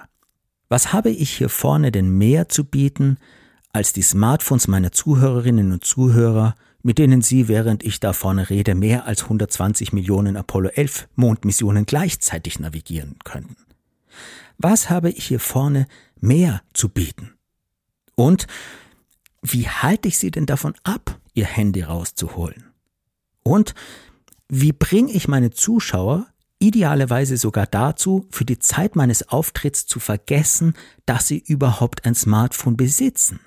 Was 0.69 0.93
habe 0.93 1.09
ich 1.09 1.31
hier 1.31 1.49
vorne 1.49 1.91
denn 1.91 2.09
mehr 2.09 2.49
zu 2.49 2.65
bieten 2.65 3.17
als 3.75 3.91
die 3.91 4.03
Smartphones 4.03 4.69
meiner 4.69 4.93
Zuhörerinnen 4.93 5.73
und 5.73 5.83
Zuhörer, 5.83 6.55
mit 6.81 6.97
denen 6.97 7.21
sie, 7.21 7.49
während 7.49 7.83
ich 7.83 7.99
da 7.99 8.13
vorne 8.13 8.49
rede, 8.49 8.73
mehr 8.73 9.05
als 9.05 9.23
120 9.23 9.91
Millionen 9.91 10.37
Apollo 10.37 10.69
11 10.69 11.09
Mondmissionen 11.15 11.85
gleichzeitig 11.85 12.57
navigieren 12.57 13.17
könnten. 13.25 13.57
Was 14.57 14.89
habe 14.89 15.09
ich 15.09 15.25
hier 15.25 15.41
vorne 15.41 15.87
mehr 16.21 16.61
zu 16.71 16.87
bieten? 16.87 17.33
Und 18.15 18.47
wie 19.41 19.67
halte 19.67 20.07
ich 20.07 20.19
sie 20.19 20.31
denn 20.31 20.45
davon 20.45 20.73
ab, 20.83 21.19
ihr 21.33 21.45
Handy 21.45 21.81
rauszuholen? 21.81 22.71
Und 23.43 23.75
wie 24.47 24.71
bringe 24.71 25.11
ich 25.11 25.27
meine 25.27 25.51
Zuschauer 25.51 26.27
idealerweise 26.59 27.35
sogar 27.35 27.67
dazu, 27.67 28.25
für 28.31 28.45
die 28.45 28.59
Zeit 28.59 28.95
meines 28.95 29.27
Auftritts 29.27 29.85
zu 29.85 29.99
vergessen, 29.99 30.75
dass 31.05 31.27
sie 31.27 31.39
überhaupt 31.39 32.05
ein 32.05 32.15
Smartphone 32.15 32.77
besitzen? 32.77 33.41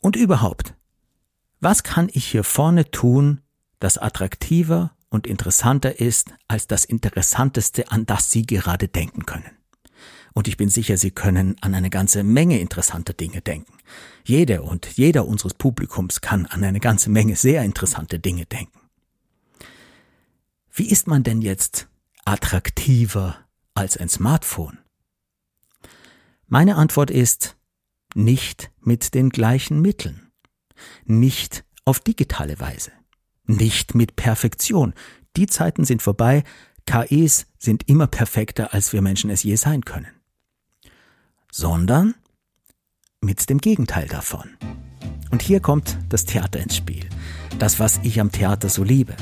Und 0.00 0.16
überhaupt, 0.16 0.74
was 1.60 1.82
kann 1.82 2.08
ich 2.12 2.26
hier 2.26 2.44
vorne 2.44 2.90
tun, 2.90 3.42
das 3.78 3.98
attraktiver 3.98 4.96
und 5.10 5.26
interessanter 5.26 6.00
ist 6.00 6.32
als 6.48 6.66
das 6.66 6.84
Interessanteste, 6.84 7.90
an 7.90 8.06
das 8.06 8.30
Sie 8.30 8.46
gerade 8.46 8.88
denken 8.88 9.26
können? 9.26 9.50
Und 10.32 10.48
ich 10.48 10.56
bin 10.56 10.68
sicher, 10.68 10.96
Sie 10.96 11.10
können 11.10 11.56
an 11.60 11.74
eine 11.74 11.90
ganze 11.90 12.22
Menge 12.22 12.60
interessanter 12.60 13.12
Dinge 13.12 13.42
denken. 13.42 13.74
Jeder 14.24 14.64
und 14.64 14.86
jeder 14.86 15.26
unseres 15.26 15.54
Publikums 15.54 16.20
kann 16.20 16.46
an 16.46 16.64
eine 16.64 16.80
ganze 16.80 17.10
Menge 17.10 17.36
sehr 17.36 17.62
interessante 17.64 18.18
Dinge 18.18 18.46
denken. 18.46 18.78
Wie 20.72 20.88
ist 20.88 21.06
man 21.06 21.24
denn 21.24 21.42
jetzt 21.42 21.88
attraktiver 22.24 23.36
als 23.74 23.96
ein 23.96 24.08
Smartphone? 24.08 24.78
Meine 26.46 26.76
Antwort 26.76 27.10
ist, 27.10 27.56
nicht 28.14 28.70
mit 28.80 29.14
den 29.14 29.30
gleichen 29.30 29.80
Mitteln, 29.80 30.30
nicht 31.04 31.64
auf 31.84 32.00
digitale 32.00 32.58
Weise, 32.60 32.92
nicht 33.44 33.94
mit 33.94 34.16
Perfektion. 34.16 34.94
Die 35.36 35.46
Zeiten 35.46 35.84
sind 35.84 36.02
vorbei, 36.02 36.44
KIs 36.86 37.46
sind 37.58 37.88
immer 37.88 38.06
perfekter, 38.06 38.74
als 38.74 38.92
wir 38.92 39.02
Menschen 39.02 39.30
es 39.30 39.42
je 39.42 39.56
sein 39.56 39.84
können, 39.84 40.10
sondern 41.52 42.14
mit 43.20 43.48
dem 43.50 43.58
Gegenteil 43.58 44.08
davon. 44.08 44.50
Und 45.30 45.42
hier 45.42 45.60
kommt 45.60 45.98
das 46.08 46.24
Theater 46.24 46.60
ins 46.60 46.76
Spiel, 46.76 47.08
das, 47.58 47.78
was 47.78 48.00
ich 48.02 48.20
am 48.20 48.32
Theater 48.32 48.68
so 48.68 48.82
liebe. 48.82 49.14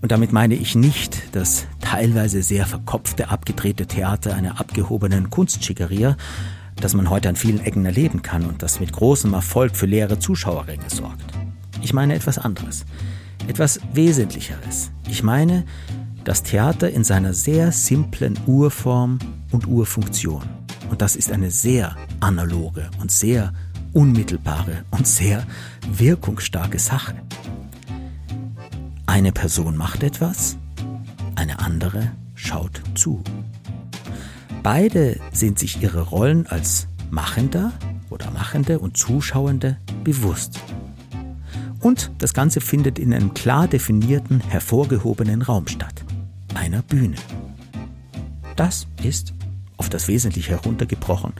Und 0.00 0.12
damit 0.12 0.32
meine 0.32 0.54
ich 0.54 0.74
nicht 0.74 1.34
das 1.34 1.66
teilweise 1.80 2.42
sehr 2.42 2.66
verkopfte, 2.66 3.28
abgedrehte 3.28 3.86
Theater 3.86 4.34
einer 4.34 4.60
abgehobenen 4.60 5.30
Kunstschickeria, 5.30 6.16
das 6.80 6.94
man 6.94 7.10
heute 7.10 7.28
an 7.28 7.36
vielen 7.36 7.60
Ecken 7.64 7.84
erleben 7.84 8.22
kann 8.22 8.44
und 8.44 8.62
das 8.62 8.80
mit 8.80 8.92
großem 8.92 9.32
Erfolg 9.32 9.76
für 9.76 9.86
leere 9.86 10.18
Zuschauerränge 10.18 10.88
sorgt. 10.88 11.24
Ich 11.82 11.92
meine 11.92 12.14
etwas 12.14 12.38
anderes, 12.38 12.84
etwas 13.48 13.80
Wesentlicheres. 13.92 14.90
Ich 15.08 15.22
meine 15.22 15.64
das 16.24 16.42
Theater 16.42 16.90
in 16.90 17.04
seiner 17.04 17.32
sehr 17.34 17.72
simplen 17.72 18.38
Urform 18.46 19.18
und 19.52 19.66
Urfunktion. 19.66 20.42
Und 20.90 21.02
das 21.02 21.16
ist 21.16 21.30
eine 21.30 21.50
sehr 21.50 21.96
analoge 22.20 22.90
und 23.00 23.10
sehr 23.10 23.52
unmittelbare 23.92 24.84
und 24.90 25.06
sehr 25.06 25.46
wirkungsstarke 25.90 26.78
Sache. 26.78 27.14
Eine 29.06 29.32
Person 29.32 29.76
macht 29.76 30.02
etwas, 30.02 30.56
eine 31.36 31.60
andere 31.60 32.10
schaut 32.34 32.82
zu. 32.94 33.22
Beide 34.68 35.20
sind 35.30 35.60
sich 35.60 35.80
ihre 35.80 36.00
Rollen 36.00 36.48
als 36.48 36.88
Machender 37.08 37.72
oder 38.10 38.32
Machende 38.32 38.80
und 38.80 38.96
Zuschauende 38.96 39.78
bewusst. 40.02 40.58
Und 41.78 42.10
das 42.18 42.34
Ganze 42.34 42.60
findet 42.60 42.98
in 42.98 43.14
einem 43.14 43.32
klar 43.32 43.68
definierten, 43.68 44.40
hervorgehobenen 44.40 45.42
Raum 45.42 45.68
statt, 45.68 46.04
einer 46.54 46.82
Bühne. 46.82 47.14
Das 48.56 48.88
ist 49.04 49.34
auf 49.76 49.88
das 49.88 50.08
Wesentliche 50.08 50.50
heruntergebrochen, 50.50 51.34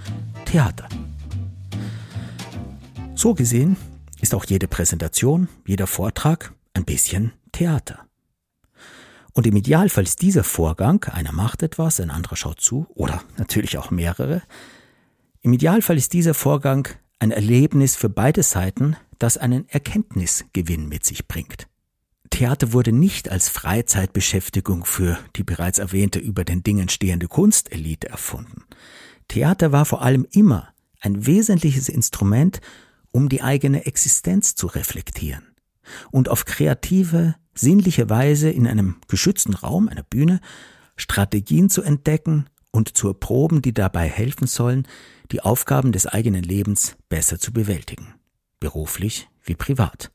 Theater. 0.45 0.89
So 3.17 3.35
gesehen 3.35 3.77
ist 4.21 4.37
auch 4.37 4.45
jede 4.45 4.69
Präsentation, 4.69 5.49
jeder 5.67 5.89
Vortrag 5.89 6.55
ein 6.75 6.85
bisschen 6.85 7.33
Theater. 7.51 8.06
Und 9.37 9.47
im 9.47 9.55
Idealfall 9.55 10.05
ist 10.05 10.23
dieser 10.23 10.45
Vorgang, 10.45 11.05
einer 11.13 11.31
macht 11.31 11.63
etwas, 11.63 12.01
ein 12.01 12.09
anderer 12.09 12.37
schaut 12.37 12.59
zu, 12.59 12.87
oder 12.95 13.23
natürlich 13.37 13.77
auch 13.77 13.91
mehrere, 13.91 14.41
im 15.43 15.53
Idealfall 15.53 15.99
ist 15.99 16.15
dieser 16.15 16.33
Vorgang 16.33 16.89
ein 17.19 17.33
Erlebnis 17.33 17.97
für 17.97 18.09
beide 18.09 18.43
Seiten, 18.43 18.97
das 19.19 19.37
einen 19.37 19.69
Erkenntnisgewinn 19.69 20.89
mit 20.89 21.05
sich 21.05 21.29
bringt. 21.29 21.69
Theater 22.31 22.73
wurde 22.73 22.93
nicht 22.93 23.29
als 23.29 23.51
Freizeitbeschäftigung 23.51 24.87
für 24.87 25.19
die 25.37 25.45
bereits 25.45 25.79
erwähnte 25.79 26.19
über 26.19 26.43
den 26.43 26.63
Dingen 26.63 26.89
stehende 26.89 27.29
Kunstelite 27.29 28.09
erfunden. 28.09 28.65
Theater 29.29 29.71
war 29.71 29.85
vor 29.85 30.01
allem 30.01 30.27
immer 30.31 30.73
ein 31.03 31.27
wesentliches 31.27 31.91
Instrument, 31.91 32.63
um 33.13 33.29
die 33.29 33.43
eigene 33.43 33.85
Existenz 33.85 34.55
zu 34.55 34.67
reflektieren 34.67 35.56
und 36.11 36.29
auf 36.29 36.45
kreative, 36.45 37.35
sinnliche 37.55 38.11
Weise 38.11 38.51
in 38.51 38.67
einem 38.67 38.97
geschützten 39.09 39.55
Raum, 39.55 39.89
einer 39.89 40.03
Bühne, 40.03 40.41
Strategien 40.97 41.71
zu 41.71 41.83
entdecken 41.83 42.47
und 42.71 42.97
zu 42.97 43.09
erproben, 43.09 43.63
die 43.63 43.73
dabei 43.73 44.09
helfen 44.09 44.47
sollen, 44.47 44.87
die 45.33 45.41
Aufgaben 45.41 45.93
des 45.93 46.07
eigenen 46.07 46.43
Lebens 46.43 46.97
besser 47.09 47.39
zu 47.39 47.53
bewältigen, 47.53 48.15
beruflich 48.61 49.29
wie 49.43 49.55
privat. 49.55 50.11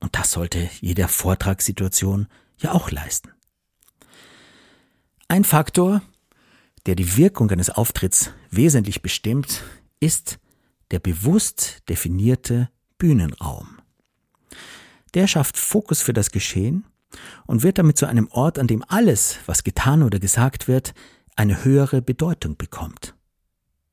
Und 0.00 0.16
das 0.16 0.32
sollte 0.32 0.68
jeder 0.80 1.08
Vortragssituation 1.08 2.26
ja 2.58 2.72
auch 2.72 2.90
leisten. 2.90 3.30
Ein 5.28 5.44
Faktor, 5.44 6.02
der 6.86 6.96
die 6.96 7.16
Wirkung 7.16 7.50
eines 7.50 7.70
Auftritts 7.70 8.32
wesentlich 8.50 9.02
bestimmt, 9.02 9.62
ist 10.00 10.38
der 10.90 10.98
bewusst 10.98 11.88
definierte 11.88 12.70
Bühnenraum. 12.98 13.79
Der 15.14 15.26
schafft 15.26 15.56
Fokus 15.56 16.02
für 16.02 16.12
das 16.12 16.30
Geschehen 16.30 16.84
und 17.46 17.62
wird 17.62 17.78
damit 17.78 17.98
zu 17.98 18.06
einem 18.06 18.28
Ort, 18.28 18.58
an 18.58 18.66
dem 18.66 18.84
alles, 18.86 19.38
was 19.46 19.64
getan 19.64 20.02
oder 20.02 20.18
gesagt 20.18 20.68
wird, 20.68 20.94
eine 21.36 21.64
höhere 21.64 22.02
Bedeutung 22.02 22.56
bekommt. 22.56 23.14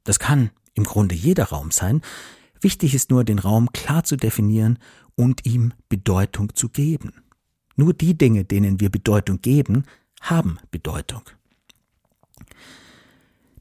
Das 0.03 0.19
kann 0.19 0.51
im 0.73 0.83
Grunde 0.83 1.15
jeder 1.15 1.45
Raum 1.45 1.71
sein. 1.71 2.01
Wichtig 2.61 2.93
ist 2.93 3.09
nur, 3.09 3.23
den 3.23 3.39
Raum 3.39 3.71
klar 3.71 4.03
zu 4.03 4.15
definieren 4.15 4.79
und 5.15 5.45
ihm 5.45 5.73
Bedeutung 5.89 6.55
zu 6.55 6.69
geben. 6.69 7.13
Nur 7.75 7.93
die 7.93 8.17
Dinge, 8.17 8.45
denen 8.45 8.79
wir 8.79 8.89
Bedeutung 8.89 9.41
geben, 9.41 9.83
haben 10.21 10.59
Bedeutung. 10.71 11.23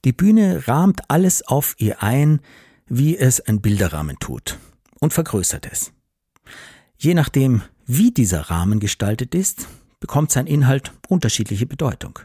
Die 0.04 0.12
Bühne 0.12 0.68
rahmt 0.68 1.10
alles 1.10 1.42
auf 1.42 1.74
ihr 1.78 2.02
ein, 2.02 2.40
wie 2.86 3.16
es 3.16 3.40
ein 3.40 3.60
Bilderrahmen 3.60 4.18
tut, 4.18 4.58
und 5.00 5.12
vergrößert 5.12 5.66
es. 5.70 5.92
Je 6.98 7.14
nachdem, 7.14 7.62
wie 7.86 8.10
dieser 8.10 8.42
Rahmen 8.50 8.80
gestaltet 8.80 9.34
ist, 9.34 9.68
bekommt 10.00 10.30
sein 10.30 10.46
Inhalt 10.46 10.92
unterschiedliche 11.08 11.66
Bedeutung. 11.66 12.18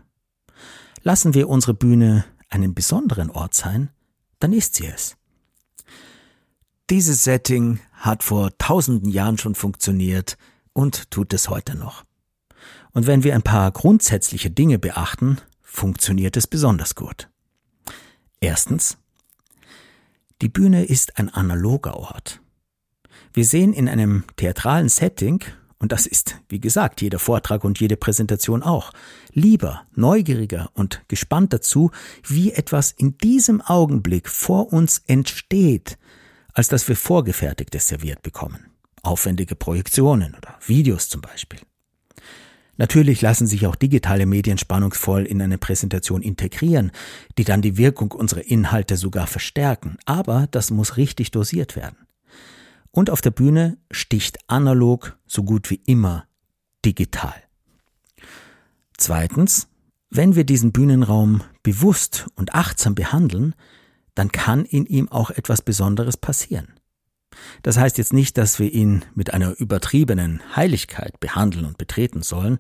Lassen 1.03 1.33
wir 1.33 1.49
unsere 1.49 1.73
Bühne 1.73 2.25
einen 2.49 2.73
besonderen 2.73 3.29
Ort 3.29 3.53
sein, 3.53 3.89
dann 4.39 4.53
ist 4.53 4.75
sie 4.75 4.87
es. 4.87 5.17
Dieses 6.89 7.23
Setting 7.23 7.79
hat 7.93 8.23
vor 8.23 8.57
tausenden 8.57 9.09
Jahren 9.09 9.37
schon 9.37 9.55
funktioniert 9.55 10.37
und 10.73 11.09
tut 11.11 11.33
es 11.33 11.49
heute 11.49 11.75
noch. 11.75 12.03
Und 12.91 13.07
wenn 13.07 13.23
wir 13.23 13.33
ein 13.35 13.43
paar 13.43 13.71
grundsätzliche 13.71 14.51
Dinge 14.51 14.77
beachten, 14.77 15.37
funktioniert 15.61 16.35
es 16.35 16.47
besonders 16.47 16.95
gut. 16.95 17.29
Erstens, 18.41 18.97
die 20.41 20.49
Bühne 20.49 20.83
ist 20.83 21.17
ein 21.17 21.29
analoger 21.29 21.95
Ort. 21.95 22.40
Wir 23.33 23.45
sehen 23.45 23.71
in 23.73 23.87
einem 23.87 24.25
theatralen 24.35 24.89
Setting 24.89 25.41
und 25.79 25.93
das 25.93 26.05
ist, 26.05 26.37
wie 26.49 26.59
gesagt, 26.59 27.01
jeder 27.01 27.17
Vortrag 27.17 27.63
und 27.63 27.79
jede 27.79 27.95
Präsentation 27.95 28.61
auch, 28.61 28.91
lieber, 29.31 29.83
neugieriger 29.95 30.69
und 30.73 31.01
gespannt 31.07 31.53
dazu, 31.53 31.91
wie 32.27 32.51
etwas 32.51 32.91
in 32.91 33.17
diesem 33.17 33.61
Augenblick 33.61 34.27
vor 34.27 34.73
uns 34.73 35.01
entsteht, 35.07 35.97
als 36.53 36.67
dass 36.67 36.87
wir 36.87 36.97
Vorgefertigtes 36.97 37.87
serviert 37.87 38.21
bekommen. 38.21 38.65
Aufwendige 39.01 39.55
Projektionen 39.55 40.35
oder 40.35 40.59
Videos 40.65 41.07
zum 41.07 41.21
Beispiel. 41.21 41.59
Natürlich 42.77 43.21
lassen 43.21 43.47
sich 43.47 43.65
auch 43.65 43.75
digitale 43.75 44.25
Medien 44.25 44.57
spannungsvoll 44.57 45.25
in 45.25 45.41
eine 45.41 45.57
Präsentation 45.57 46.21
integrieren, 46.21 46.91
die 47.37 47.43
dann 47.43 47.61
die 47.61 47.77
Wirkung 47.77 48.11
unserer 48.11 48.45
Inhalte 48.45 48.97
sogar 48.97 49.27
verstärken, 49.27 49.97
aber 50.05 50.47
das 50.51 50.69
muss 50.69 50.97
richtig 50.97 51.31
dosiert 51.31 51.75
werden. 51.75 51.97
Und 52.91 53.09
auf 53.09 53.21
der 53.21 53.31
Bühne 53.31 53.77
sticht 53.89 54.37
analog 54.47 55.17
so 55.25 55.43
gut 55.43 55.69
wie 55.69 55.81
immer 55.85 56.25
digital. 56.85 57.35
Zweitens, 58.97 59.67
wenn 60.09 60.35
wir 60.35 60.43
diesen 60.43 60.73
Bühnenraum 60.73 61.41
bewusst 61.63 62.27
und 62.35 62.53
achtsam 62.53 62.95
behandeln, 62.95 63.55
dann 64.13 64.31
kann 64.31 64.65
in 64.65 64.85
ihm 64.85 65.09
auch 65.09 65.31
etwas 65.31 65.61
Besonderes 65.61 66.17
passieren. 66.17 66.67
Das 67.63 67.77
heißt 67.77 67.97
jetzt 67.97 68.11
nicht, 68.11 68.37
dass 68.37 68.59
wir 68.59 68.71
ihn 68.71 69.05
mit 69.15 69.33
einer 69.33 69.57
übertriebenen 69.59 70.41
Heiligkeit 70.55 71.19
behandeln 71.19 71.65
und 71.65 71.77
betreten 71.77 72.23
sollen, 72.23 72.59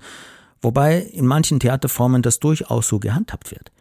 wobei 0.61 0.99
in 0.99 1.27
manchen 1.27 1.59
Theaterformen 1.59 2.21
das 2.21 2.39
durchaus 2.39 2.87
so 2.87 2.99
gehandhabt 2.99 3.51
wird. 3.51 3.71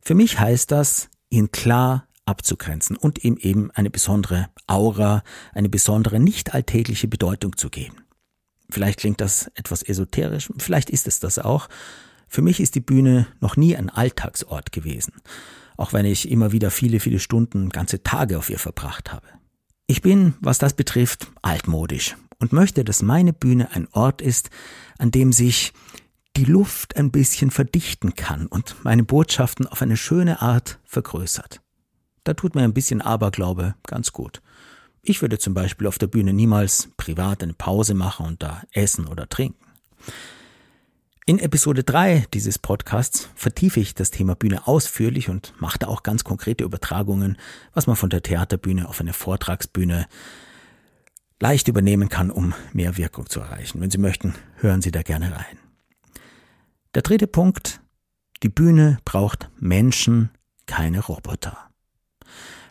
Für 0.00 0.14
mich 0.14 0.38
heißt 0.38 0.70
das, 0.70 1.08
ihn 1.30 1.50
klar 1.50 2.06
abzugrenzen 2.24 2.96
und 2.96 3.24
ihm 3.24 3.36
eben 3.36 3.70
eine 3.72 3.90
besondere 3.90 4.48
Aura, 4.66 5.22
eine 5.52 5.68
besondere 5.68 6.20
nicht 6.20 6.54
alltägliche 6.54 7.08
Bedeutung 7.08 7.56
zu 7.56 7.70
geben. 7.70 7.96
Vielleicht 8.70 9.00
klingt 9.00 9.20
das 9.20 9.50
etwas 9.54 9.82
esoterisch, 9.82 10.50
vielleicht 10.58 10.90
ist 10.90 11.06
es 11.06 11.20
das 11.20 11.38
auch. 11.38 11.68
Für 12.28 12.42
mich 12.42 12.60
ist 12.60 12.74
die 12.74 12.80
Bühne 12.80 13.26
noch 13.40 13.56
nie 13.56 13.76
ein 13.76 13.90
Alltagsort 13.90 14.72
gewesen, 14.72 15.12
auch 15.76 15.92
wenn 15.92 16.06
ich 16.06 16.30
immer 16.30 16.52
wieder 16.52 16.70
viele, 16.70 17.00
viele 17.00 17.18
Stunden, 17.18 17.68
ganze 17.68 18.02
Tage 18.02 18.38
auf 18.38 18.48
ihr 18.48 18.58
verbracht 18.58 19.12
habe. 19.12 19.26
Ich 19.86 20.00
bin, 20.00 20.34
was 20.40 20.58
das 20.58 20.74
betrifft, 20.74 21.30
altmodisch 21.42 22.16
und 22.38 22.52
möchte, 22.52 22.84
dass 22.84 23.02
meine 23.02 23.32
Bühne 23.32 23.72
ein 23.72 23.88
Ort 23.92 24.22
ist, 24.22 24.50
an 24.98 25.10
dem 25.10 25.32
sich 25.32 25.72
die 26.36 26.44
Luft 26.44 26.96
ein 26.96 27.10
bisschen 27.10 27.50
verdichten 27.50 28.14
kann 28.14 28.46
und 28.46 28.76
meine 28.84 29.04
Botschaften 29.04 29.66
auf 29.66 29.82
eine 29.82 29.96
schöne 29.96 30.40
Art 30.40 30.78
vergrößert. 30.84 31.61
Da 32.24 32.34
tut 32.34 32.54
mir 32.54 32.62
ein 32.62 32.74
bisschen 32.74 33.00
Aberglaube 33.00 33.74
ganz 33.86 34.12
gut. 34.12 34.42
Ich 35.02 35.20
würde 35.20 35.38
zum 35.38 35.54
Beispiel 35.54 35.88
auf 35.88 35.98
der 35.98 36.06
Bühne 36.06 36.32
niemals 36.32 36.88
privat 36.96 37.42
eine 37.42 37.54
Pause 37.54 37.94
machen 37.94 38.26
und 38.26 38.42
da 38.42 38.62
essen 38.70 39.08
oder 39.08 39.28
trinken. 39.28 39.66
In 41.26 41.38
Episode 41.38 41.82
3 41.82 42.26
dieses 42.32 42.58
Podcasts 42.58 43.28
vertiefe 43.34 43.80
ich 43.80 43.94
das 43.94 44.10
Thema 44.10 44.34
Bühne 44.34 44.66
ausführlich 44.66 45.28
und 45.28 45.54
machte 45.60 45.88
auch 45.88 46.02
ganz 46.02 46.24
konkrete 46.24 46.64
Übertragungen, 46.64 47.36
was 47.74 47.86
man 47.86 47.96
von 47.96 48.10
der 48.10 48.22
Theaterbühne 48.22 48.88
auf 48.88 49.00
eine 49.00 49.12
Vortragsbühne 49.12 50.06
leicht 51.40 51.66
übernehmen 51.66 52.08
kann, 52.08 52.30
um 52.30 52.54
mehr 52.72 52.96
Wirkung 52.96 53.28
zu 53.28 53.40
erreichen. 53.40 53.80
Wenn 53.80 53.90
Sie 53.90 53.98
möchten, 53.98 54.34
hören 54.56 54.82
Sie 54.82 54.92
da 54.92 55.02
gerne 55.02 55.32
rein. 55.32 55.58
Der 56.94 57.02
dritte 57.02 57.26
Punkt, 57.26 57.80
die 58.44 58.48
Bühne 58.48 58.98
braucht 59.04 59.50
Menschen, 59.58 60.30
keine 60.66 61.00
Roboter. 61.00 61.71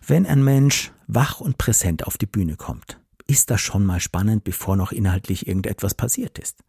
Wenn 0.05 0.25
ein 0.25 0.43
Mensch 0.43 0.91
wach 1.07 1.39
und 1.39 1.57
präsent 1.57 2.07
auf 2.07 2.17
die 2.17 2.25
Bühne 2.25 2.55
kommt, 2.55 2.99
ist 3.27 3.49
das 3.49 3.61
schon 3.61 3.85
mal 3.85 3.99
spannend, 3.99 4.43
bevor 4.43 4.75
noch 4.75 4.91
inhaltlich 4.91 5.47
irgendetwas 5.47 5.93
passiert 5.93 6.39
ist. 6.39 6.59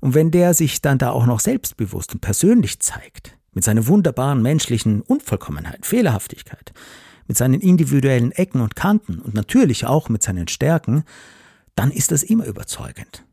Und 0.00 0.14
wenn 0.14 0.30
der 0.30 0.54
sich 0.54 0.82
dann 0.82 0.98
da 0.98 1.10
auch 1.10 1.26
noch 1.26 1.40
selbstbewusst 1.40 2.12
und 2.14 2.20
persönlich 2.20 2.80
zeigt, 2.80 3.38
mit 3.52 3.64
seiner 3.64 3.86
wunderbaren 3.86 4.42
menschlichen 4.42 5.02
Unvollkommenheit, 5.02 5.86
Fehlerhaftigkeit, 5.86 6.72
mit 7.26 7.36
seinen 7.36 7.60
individuellen 7.60 8.32
Ecken 8.32 8.60
und 8.60 8.76
Kanten 8.76 9.20
und 9.20 9.34
natürlich 9.34 9.86
auch 9.86 10.08
mit 10.08 10.22
seinen 10.22 10.48
Stärken, 10.48 11.04
dann 11.74 11.90
ist 11.90 12.10
das 12.10 12.22
immer 12.22 12.44
überzeugend. 12.46 13.23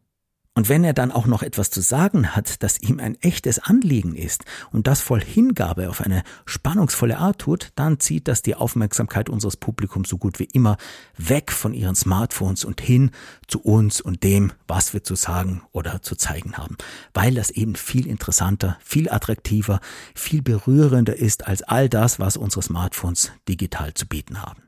Und 0.53 0.67
wenn 0.67 0.83
er 0.83 0.93
dann 0.93 1.13
auch 1.13 1.27
noch 1.27 1.43
etwas 1.43 1.69
zu 1.69 1.79
sagen 1.79 2.35
hat, 2.35 2.61
das 2.61 2.81
ihm 2.81 2.99
ein 2.99 3.15
echtes 3.21 3.57
Anliegen 3.59 4.15
ist 4.15 4.43
und 4.71 4.85
das 4.85 4.99
voll 4.99 5.21
Hingabe 5.21 5.89
auf 5.89 6.01
eine 6.01 6.23
spannungsvolle 6.45 7.19
Art 7.19 7.39
tut, 7.39 7.69
dann 7.75 8.01
zieht 8.01 8.27
das 8.27 8.41
die 8.41 8.55
Aufmerksamkeit 8.55 9.29
unseres 9.29 9.55
Publikums 9.55 10.09
so 10.09 10.17
gut 10.17 10.39
wie 10.39 10.49
immer 10.51 10.75
weg 11.15 11.53
von 11.53 11.73
ihren 11.73 11.95
Smartphones 11.95 12.65
und 12.65 12.81
hin 12.81 13.11
zu 13.47 13.61
uns 13.61 14.01
und 14.01 14.23
dem, 14.23 14.51
was 14.67 14.93
wir 14.93 15.05
zu 15.05 15.15
sagen 15.15 15.61
oder 15.71 16.01
zu 16.01 16.17
zeigen 16.17 16.57
haben. 16.57 16.75
Weil 17.13 17.33
das 17.33 17.49
eben 17.49 17.75
viel 17.75 18.05
interessanter, 18.05 18.77
viel 18.83 19.09
attraktiver, 19.09 19.79
viel 20.15 20.41
berührender 20.41 21.15
ist 21.15 21.47
als 21.47 21.63
all 21.63 21.87
das, 21.87 22.19
was 22.19 22.35
unsere 22.35 22.61
Smartphones 22.61 23.31
digital 23.47 23.93
zu 23.93 24.05
bieten 24.05 24.41
haben. 24.41 24.61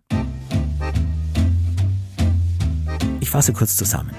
Ich 3.20 3.30
fasse 3.30 3.52
kurz 3.52 3.76
zusammen. 3.76 4.12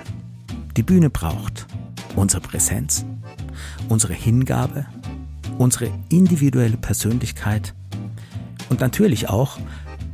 Die 0.77 0.83
Bühne 0.83 1.11
braucht 1.11 1.67
unsere 2.17 2.41
Präsenz, 2.41 3.05
unsere 3.89 4.13
Hingabe, 4.13 4.87
unsere 5.59 5.91
individuelle 6.09 6.77
Persönlichkeit, 6.77 7.75
Und 8.71 8.81
natürlich 8.81 9.29
auch 9.29 9.59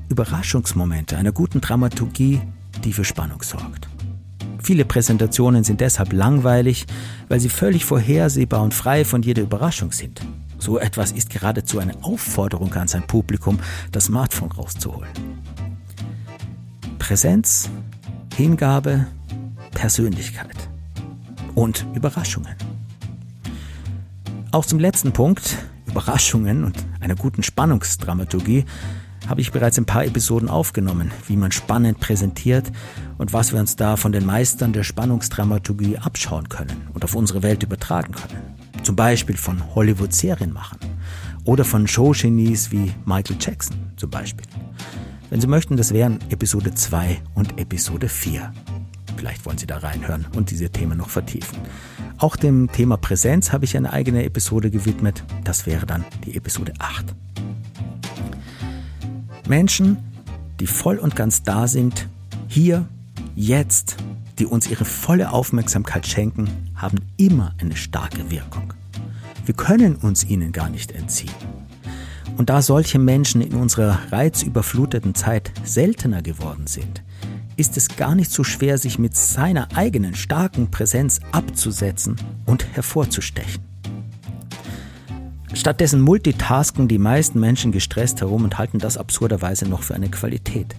Überraschungsmomente 0.09 1.16
einer 1.16 1.33
guten 1.33 1.61
Dramaturgie, 1.61 2.40
die 2.85 2.92
für 2.92 3.05
Spannung 3.05 3.42
sorgt. 3.42 3.88
Viele 4.62 4.85
Präsentationen 4.85 5.64
sind 5.64 5.81
deshalb 5.81 6.12
langweilig, 6.12 6.87
weil 7.29 7.40
sie 7.40 7.49
völlig 7.49 7.85
vorhersehbar 7.85 8.62
und 8.62 8.75
frei 8.75 9.05
von 9.05 9.23
jeder 9.23 9.42
Überraschung 9.42 9.92
sind. 9.92 10.20
So 10.59 10.79
etwas 10.79 11.12
ist 11.12 11.31
geradezu 11.31 11.79
eine 11.79 12.05
Aufforderung 12.05 12.75
an 12.75 12.88
sein 12.88 13.07
Publikum, 13.07 13.59
das 13.92 14.07
Smartphone 14.07 14.53
rauszuholen. 14.53 15.09
Präsenz, 16.99 17.70
Hingabe, 18.37 19.07
Persönlichkeit 19.72 20.68
und 21.54 21.87
Überraschungen. 21.94 22.54
Auch 24.52 24.66
zum 24.66 24.78
letzten 24.78 25.12
Punkt, 25.12 25.59
Überraschungen 25.87 26.64
und 26.64 26.76
einer 27.00 27.14
guten 27.14 27.42
Spannungsdramaturgie, 27.42 28.64
habe 29.28 29.40
ich 29.40 29.52
bereits 29.52 29.78
ein 29.78 29.87
paar 29.87 30.04
Episoden 30.04 30.48
aufgenommen, 30.48 31.12
wie 31.28 31.37
man 31.37 31.52
spannend 31.52 32.00
präsentiert 32.00 32.72
und 33.16 33.33
was 33.33 33.52
wir 33.52 33.61
uns 33.61 33.76
da 33.76 33.96
von 33.96 34.11
den 34.11 34.26
Meistern 34.26 34.72
der 34.72 34.83
Spannungsdramaturgie 34.83 35.98
abschauen 35.98 36.48
können 36.48 36.88
und 36.94 37.04
auf 37.04 37.14
unsere 37.14 37.42
Welt 37.44 37.62
übertragen 37.62 38.12
können. 38.12 38.56
Zum 38.83 38.96
Beispiel 38.96 39.37
von 39.37 39.74
Hollywood-Serienmachern 39.74 40.80
oder 41.44 41.64
von 41.64 41.87
Showgenies 41.87 42.72
wie 42.72 42.92
Michael 43.04 43.37
Jackson 43.38 43.76
zum 43.96 44.11
Beispiel. 44.11 44.46
Wenn 45.28 45.40
Sie 45.40 45.46
möchten, 45.46 45.76
das 45.76 45.92
wären 45.92 46.18
Episode 46.30 46.74
2 46.74 47.22
und 47.35 47.56
Episode 47.59 48.09
4. 48.09 48.52
Vielleicht 49.16 49.44
wollen 49.46 49.59
Sie 49.59 49.66
da 49.66 49.79
reinhören 49.79 50.27
und 50.35 50.51
diese 50.51 50.70
Themen 50.70 50.99
noch 50.99 51.11
vertiefen. 51.11 51.59
Auch 52.18 52.37
dem 52.37 52.70
Thema 52.70 52.96
Präsenz 52.96 53.53
habe 53.53 53.64
ich 53.64 53.77
eine 53.77 53.92
eigene 53.92 54.25
Episode 54.25 54.70
gewidmet. 54.70 55.25
Das 55.44 55.66
wäre 55.66 55.87
dann 55.87 56.05
die 56.27 56.37
Episode 56.37 56.75
8. 56.79 57.07
Menschen, 59.49 59.99
die 60.61 60.66
voll 60.66 60.99
und 60.99 61.16
ganz 61.16 61.42
da 61.42 61.66
sind, 61.66 62.09
hier, 62.46 62.87
jetzt, 63.35 63.96
die 64.38 64.46
uns 64.46 64.70
ihre 64.70 64.85
volle 64.85 65.33
Aufmerksamkeit 65.33 66.07
schenken, 66.07 66.49
haben 66.75 66.99
immer 67.16 67.55
eine 67.61 67.77
starke 67.77 68.31
Wirkung. 68.31 68.75
Wir 69.44 69.55
können 69.55 69.96
uns 69.96 70.25
ihnen 70.25 70.53
gar 70.53 70.68
nicht 70.68 70.92
entziehen. 70.92 71.35
Und 72.37 72.51
da 72.51 72.62
solche 72.62 72.99
Menschen 72.99 73.40
in 73.40 73.55
unserer 73.55 73.99
reizüberfluteten 74.12 75.14
Zeit 75.14 75.53
seltener 75.64 76.23
geworden 76.23 76.66
sind, 76.66 77.03
ist 77.61 77.77
es 77.77 77.94
gar 77.94 78.14
nicht 78.14 78.33
so 78.33 78.42
schwer, 78.42 78.79
sich 78.79 78.99
mit 78.99 79.14
seiner 79.14 79.68
eigenen 79.77 80.14
starken 80.14 80.70
Präsenz 80.70 81.20
abzusetzen 81.31 82.16
und 82.46 82.66
hervorzustechen. 82.73 83.62
Stattdessen 85.53 86.01
multitasken 86.01 86.88
die 86.88 86.96
meisten 86.96 87.38
Menschen 87.38 87.70
gestresst 87.70 88.23
herum 88.23 88.44
und 88.44 88.57
halten 88.57 88.79
das 88.79 88.96
absurderweise 88.96 89.68
noch 89.68 89.83
für 89.83 89.94
eine 89.94 90.09
Qualität. 90.09 90.75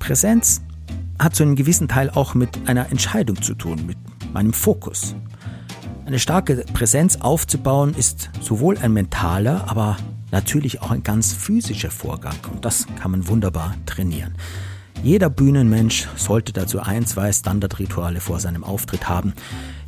Präsenz 0.00 0.60
hat 1.20 1.36
zu 1.36 1.44
einem 1.44 1.54
gewissen 1.54 1.86
Teil 1.86 2.10
auch 2.10 2.34
mit 2.34 2.50
einer 2.66 2.90
Entscheidung 2.90 3.40
zu 3.40 3.54
tun, 3.54 3.86
mit 3.86 3.96
meinem 4.32 4.52
Fokus. 4.52 5.14
Eine 6.04 6.18
starke 6.18 6.64
Präsenz 6.72 7.16
aufzubauen 7.16 7.94
ist 7.94 8.28
sowohl 8.40 8.76
ein 8.78 8.92
mentaler, 8.92 9.70
aber 9.70 9.98
natürlich 10.32 10.82
auch 10.82 10.90
ein 10.90 11.04
ganz 11.04 11.32
physischer 11.32 11.92
Vorgang 11.92 12.36
und 12.52 12.64
das 12.64 12.88
kann 13.00 13.12
man 13.12 13.28
wunderbar 13.28 13.76
trainieren. 13.86 14.34
Jeder 15.02 15.28
Bühnenmensch 15.28 16.08
sollte 16.16 16.52
dazu 16.52 16.80
ein, 16.80 17.06
zwei 17.06 17.32
Standardrituale 17.32 18.20
vor 18.20 18.40
seinem 18.40 18.64
Auftritt 18.64 19.08
haben, 19.08 19.34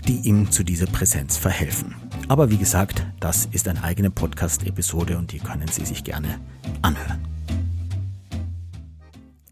die 0.06 0.20
ihm 0.28 0.50
zu 0.50 0.62
dieser 0.62 0.86
Präsenz 0.86 1.36
verhelfen. 1.36 1.94
Aber 2.28 2.50
wie 2.50 2.58
gesagt, 2.58 3.06
das 3.20 3.46
ist 3.46 3.68
eine 3.68 3.82
eigene 3.82 4.10
Podcast-Episode 4.10 5.16
und 5.16 5.32
die 5.32 5.38
können 5.38 5.68
Sie 5.68 5.84
sich 5.84 6.04
gerne 6.04 6.40
anhören. 6.82 7.26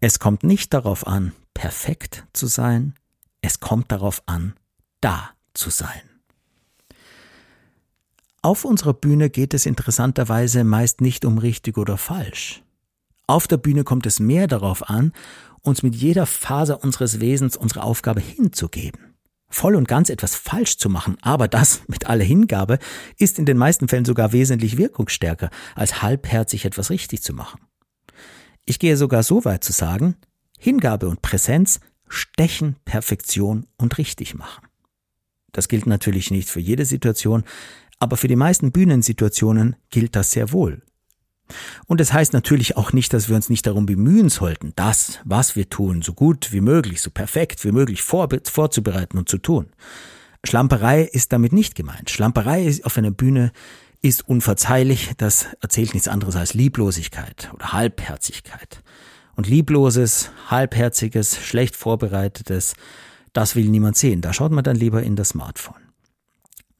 Es 0.01 0.19
kommt 0.19 0.43
nicht 0.43 0.73
darauf 0.73 1.07
an, 1.07 1.31
perfekt 1.53 2.25
zu 2.33 2.47
sein, 2.47 2.93
es 3.41 3.59
kommt 3.59 3.91
darauf 3.91 4.21
an, 4.27 4.53
da 5.01 5.31
zu 5.53 5.69
sein. 5.69 6.01
Auf 8.41 8.65
unserer 8.65 8.93
Bühne 8.93 9.31
geht 9.31 9.55
es 9.55 9.65
interessanterweise 9.65 10.63
meist 10.63 11.01
nicht 11.01 11.25
um 11.25 11.39
richtig 11.39 11.79
oder 11.79 11.97
falsch. 11.97 12.61
Auf 13.27 13.47
der 13.47 13.57
Bühne 13.57 13.83
kommt 13.83 14.05
es 14.05 14.19
mehr 14.19 14.47
darauf 14.47 14.89
an, 14.89 15.11
uns 15.61 15.83
mit 15.83 15.95
jeder 15.95 16.25
Faser 16.25 16.83
unseres 16.83 17.19
Wesens 17.19 17.57
unsere 17.57 17.83
Aufgabe 17.83 18.21
hinzugeben 18.21 19.15
voll 19.55 19.75
und 19.75 19.87
ganz 19.87 20.09
etwas 20.09 20.35
falsch 20.35 20.77
zu 20.77 20.89
machen, 20.89 21.17
aber 21.21 21.47
das 21.47 21.81
mit 21.87 22.07
aller 22.07 22.23
Hingabe 22.23 22.77
ist 23.17 23.39
in 23.39 23.45
den 23.45 23.57
meisten 23.57 23.87
Fällen 23.87 24.05
sogar 24.05 24.33
wesentlich 24.33 24.77
wirkungsstärker, 24.77 25.49
als 25.75 26.01
halbherzig 26.01 26.65
etwas 26.65 26.89
richtig 26.89 27.23
zu 27.23 27.33
machen. 27.33 27.61
Ich 28.65 28.79
gehe 28.79 28.97
sogar 28.97 29.23
so 29.23 29.45
weit 29.45 29.63
zu 29.63 29.71
sagen, 29.71 30.15
Hingabe 30.59 31.07
und 31.07 31.21
Präsenz 31.21 31.79
stechen 32.07 32.75
Perfektion 32.85 33.67
und 33.77 33.97
richtig 33.97 34.35
machen. 34.35 34.67
Das 35.51 35.67
gilt 35.67 35.85
natürlich 35.85 36.31
nicht 36.31 36.49
für 36.49 36.59
jede 36.59 36.85
Situation, 36.85 37.43
aber 37.97 38.17
für 38.17 38.27
die 38.27 38.35
meisten 38.35 38.71
Bühnensituationen 38.71 39.77
gilt 39.89 40.15
das 40.15 40.31
sehr 40.31 40.51
wohl. 40.51 40.81
Und 41.85 42.01
es 42.01 42.07
das 42.07 42.13
heißt 42.13 42.33
natürlich 42.33 42.77
auch 42.77 42.93
nicht, 42.93 43.13
dass 43.13 43.29
wir 43.29 43.35
uns 43.35 43.49
nicht 43.49 43.67
darum 43.67 43.85
bemühen 43.85 44.29
sollten, 44.29 44.73
das, 44.75 45.19
was 45.23 45.55
wir 45.55 45.69
tun, 45.69 46.01
so 46.01 46.13
gut 46.13 46.51
wie 46.51 46.61
möglich, 46.61 47.01
so 47.01 47.11
perfekt 47.11 47.63
wie 47.63 47.71
möglich 47.71 48.01
vor, 48.01 48.27
vorzubereiten 48.43 49.17
und 49.17 49.29
zu 49.29 49.37
tun. 49.37 49.67
Schlamperei 50.43 51.01
ist 51.03 51.33
damit 51.33 51.53
nicht 51.53 51.75
gemeint. 51.75 52.09
Schlamperei 52.09 52.71
auf 52.83 52.97
einer 52.97 53.11
Bühne 53.11 53.51
ist 54.01 54.27
unverzeihlich, 54.27 55.11
das 55.17 55.47
erzählt 55.61 55.93
nichts 55.93 56.07
anderes 56.07 56.35
als 56.35 56.53
Lieblosigkeit 56.53 57.49
oder 57.53 57.73
Halbherzigkeit. 57.73 58.83
Und 59.35 59.47
liebloses, 59.47 60.31
halbherziges, 60.47 61.37
schlecht 61.43 61.75
vorbereitetes, 61.75 62.75
das 63.33 63.55
will 63.55 63.67
niemand 63.67 63.97
sehen. 63.97 64.21
Da 64.21 64.31
schaut 64.31 64.51
man 64.51 64.63
dann 64.63 64.77
lieber 64.77 65.03
in 65.03 65.15
das 65.15 65.29
Smartphone. 65.29 65.81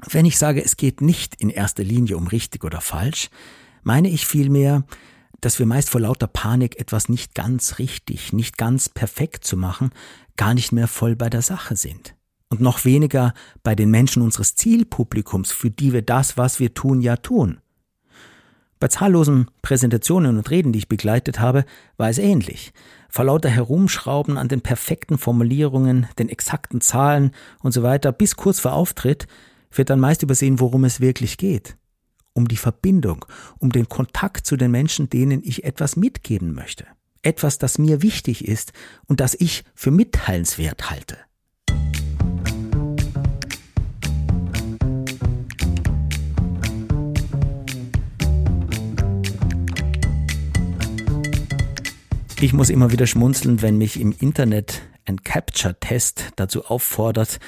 Wenn 0.10 0.25
ich 0.25 0.38
sage, 0.38 0.63
es 0.63 0.78
geht 0.78 1.01
nicht 1.01 1.36
in 1.36 1.49
erster 1.49 1.84
Linie 1.84 2.15
um 2.15 2.28
richtig 2.28 2.63
oder 2.63 2.80
falsch, 2.80 3.30
meine 3.86 4.10
ich 4.10 4.26
vielmehr, 4.26 4.84
dass 5.41 5.60
wir 5.60 5.65
meist 5.65 5.89
vor 5.89 6.02
lauter 6.02 6.28
Panik 6.28 6.80
etwas 6.80 7.08
nicht 7.08 7.36
ganz 7.36 7.78
richtig, 7.78 8.34
nicht 8.34 8.58
ganz 8.58 8.89
perfekt 8.89 9.45
zu 9.45 9.56
machen, 9.56 9.91
gar 10.38 10.54
nicht 10.56 10.71
mehr 10.71 10.88
voll 10.88 11.15
bei 11.15 11.30
der 11.30 11.43
Sache 11.43 11.76
sind. 11.76 12.15
Und 12.50 12.62
noch 12.62 12.84
weniger 12.84 13.34
bei 13.63 13.76
den 13.76 13.91
Menschen 13.91 14.24
unseres 14.24 14.56
Zielpublikums, 14.56 15.52
für 15.52 15.69
die 15.69 15.93
wir 15.93 16.02
das, 16.02 16.36
was 16.36 16.60
wir 16.60 16.74
tun, 16.74 17.00
ja 17.00 17.17
tun. 17.17 17.60
Bei 18.80 18.88
zahllosen 18.88 19.52
Präsentationen 19.62 20.38
und 20.38 20.50
Reden, 20.50 20.74
die 20.74 20.80
ich 20.80 20.89
begleitet 20.89 21.39
habe, 21.39 21.63
war 21.95 22.10
es 22.10 22.17
ähnlich. 22.17 22.74
Vor 23.08 23.26
lauter 23.26 23.50
Herumschrauben 23.50 24.38
an 24.38 24.48
den 24.48 24.62
perfekten 24.62 25.17
Formulierungen, 25.17 26.08
den 26.17 26.30
exakten 26.30 26.82
Zahlen 26.82 27.32
und 27.62 27.71
so 27.71 27.84
weiter, 27.84 28.12
bis 28.12 28.36
kurz 28.36 28.60
vor 28.60 28.74
Auftritt, 28.74 29.28
wird 29.71 29.89
dann 29.91 30.00
meist 30.00 30.24
übersehen, 30.24 30.60
worum 30.60 30.86
es 30.86 31.02
wirklich 31.02 31.38
geht 31.38 31.78
um 32.36 32.48
die 32.48 32.58
Verbindung, 32.58 33.26
um 33.58 33.71
den 33.71 33.89
Kontakt 33.89 34.45
zu 34.45 34.58
den 34.58 34.69
Menschen, 34.69 35.10
denen 35.10 35.41
ich 35.43 35.63
etwas 35.63 35.95
mitgeben 35.95 36.54
möchte. 36.54 36.86
Etwas, 37.24 37.58
das 37.58 37.80
mir 37.80 38.04
wichtig 38.04 38.48
ist 38.48 38.74
und 39.08 39.19
das 39.19 39.34
ich 39.34 39.63
für 39.74 39.89
mitteilenswert 39.89 40.91
halte. 40.91 41.17
Ich 52.41 52.54
muss 52.54 52.69
immer 52.69 52.91
wieder 52.91 53.08
schmunzeln, 53.08 53.62
wenn 53.62 53.78
mich 53.78 54.00
im 54.00 54.12
Internet 54.12 54.82
ein 55.06 55.24
Capture-Test 55.24 56.34
dazu 56.36 56.65
auffordert, 56.65 57.39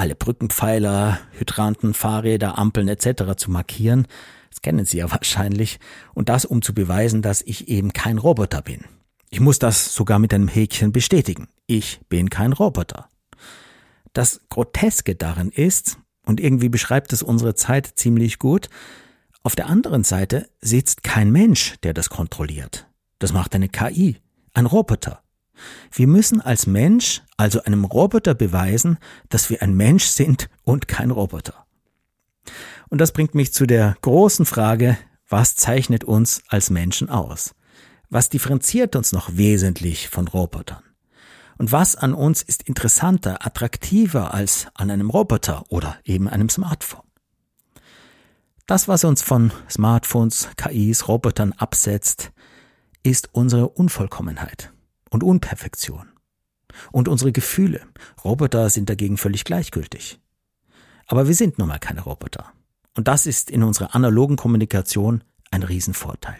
alle 0.00 0.14
Brückenpfeiler, 0.14 1.20
Hydranten, 1.32 1.92
Fahrräder, 1.92 2.56
Ampeln 2.56 2.88
etc. 2.88 3.36
zu 3.36 3.50
markieren. 3.50 4.06
Das 4.48 4.62
kennen 4.62 4.86
Sie 4.86 4.96
ja 4.96 5.10
wahrscheinlich. 5.10 5.78
Und 6.14 6.30
das, 6.30 6.46
um 6.46 6.62
zu 6.62 6.72
beweisen, 6.72 7.20
dass 7.20 7.42
ich 7.42 7.68
eben 7.68 7.92
kein 7.92 8.16
Roboter 8.16 8.62
bin. 8.62 8.84
Ich 9.28 9.40
muss 9.40 9.58
das 9.58 9.94
sogar 9.94 10.18
mit 10.18 10.32
einem 10.32 10.48
Häkchen 10.48 10.90
bestätigen. 10.90 11.48
Ich 11.66 12.00
bin 12.08 12.30
kein 12.30 12.54
Roboter. 12.54 13.10
Das 14.14 14.40
Groteske 14.48 15.14
darin 15.14 15.50
ist, 15.50 15.98
und 16.24 16.40
irgendwie 16.40 16.70
beschreibt 16.70 17.12
es 17.12 17.22
unsere 17.22 17.54
Zeit 17.54 17.92
ziemlich 17.96 18.38
gut, 18.38 18.70
auf 19.42 19.54
der 19.54 19.68
anderen 19.68 20.02
Seite 20.02 20.48
sitzt 20.62 21.02
kein 21.02 21.30
Mensch, 21.30 21.74
der 21.82 21.92
das 21.92 22.08
kontrolliert. 22.08 22.88
Das 23.18 23.32
macht 23.34 23.54
eine 23.54 23.68
KI, 23.68 24.16
ein 24.54 24.66
Roboter. 24.66 25.22
Wir 25.92 26.06
müssen 26.06 26.40
als 26.40 26.66
Mensch, 26.66 27.22
also 27.36 27.62
einem 27.62 27.84
Roboter 27.84 28.34
beweisen, 28.34 28.98
dass 29.28 29.50
wir 29.50 29.62
ein 29.62 29.74
Mensch 29.74 30.04
sind 30.04 30.48
und 30.64 30.88
kein 30.88 31.10
Roboter. 31.10 31.66
Und 32.88 33.00
das 33.00 33.12
bringt 33.12 33.34
mich 33.34 33.52
zu 33.52 33.66
der 33.66 33.96
großen 34.02 34.46
Frage, 34.46 34.98
was 35.28 35.54
zeichnet 35.56 36.04
uns 36.04 36.42
als 36.48 36.70
Menschen 36.70 37.08
aus? 37.08 37.54
Was 38.08 38.28
differenziert 38.28 38.96
uns 38.96 39.12
noch 39.12 39.36
wesentlich 39.36 40.08
von 40.08 40.26
Robotern? 40.26 40.82
Und 41.56 41.72
was 41.72 41.94
an 41.94 42.14
uns 42.14 42.42
ist 42.42 42.62
interessanter, 42.62 43.46
attraktiver 43.46 44.34
als 44.34 44.66
an 44.74 44.90
einem 44.90 45.10
Roboter 45.10 45.64
oder 45.68 45.98
eben 46.04 46.28
einem 46.28 46.48
Smartphone? 46.48 47.04
Das, 48.66 48.88
was 48.88 49.04
uns 49.04 49.22
von 49.22 49.52
Smartphones, 49.68 50.48
KIs, 50.56 51.06
Robotern 51.06 51.52
absetzt, 51.52 52.32
ist 53.02 53.28
unsere 53.32 53.68
Unvollkommenheit 53.68 54.72
und 55.10 55.22
Unperfektion. 55.22 56.08
Und 56.92 57.08
unsere 57.08 57.32
Gefühle. 57.32 57.82
Roboter 58.24 58.70
sind 58.70 58.88
dagegen 58.88 59.16
völlig 59.16 59.44
gleichgültig. 59.44 60.20
Aber 61.06 61.26
wir 61.26 61.34
sind 61.34 61.58
nun 61.58 61.68
mal 61.68 61.78
keine 61.78 62.02
Roboter. 62.02 62.52
Und 62.94 63.08
das 63.08 63.26
ist 63.26 63.50
in 63.50 63.62
unserer 63.62 63.94
analogen 63.94 64.36
Kommunikation 64.36 65.24
ein 65.50 65.62
Riesenvorteil. 65.62 66.38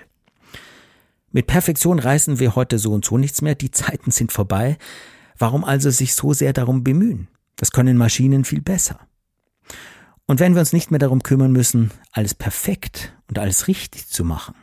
Mit 1.33 1.47
Perfektion 1.47 1.99
reißen 1.99 2.39
wir 2.39 2.57
heute 2.57 2.79
so 2.79 2.93
und 2.93 3.05
so 3.05 3.19
nichts 3.19 3.43
mehr, 3.43 3.55
die 3.55 3.71
Zeiten 3.71 4.11
sind 4.11 4.33
vorbei. 4.33 4.79
Warum 5.39 5.65
also 5.65 5.91
sich 5.91 6.15
so 6.15 6.33
sehr 6.33 6.53
darum 6.53 6.83
bemühen? 6.85 7.29
Das 7.57 7.73
können 7.73 7.97
Maschinen 7.97 8.45
viel 8.45 8.61
besser. 8.61 8.99
Und 10.27 10.39
wenn 10.39 10.55
wir 10.55 10.61
uns 10.61 10.73
nicht 10.73 10.91
mehr 10.91 11.01
darum 11.01 11.23
kümmern 11.23 11.53
müssen, 11.53 11.91
alles 12.13 12.35
perfekt 12.35 13.17
und 13.29 13.39
alles 13.39 13.69
richtig 13.69 14.09
zu 14.09 14.25
machen, 14.25 14.55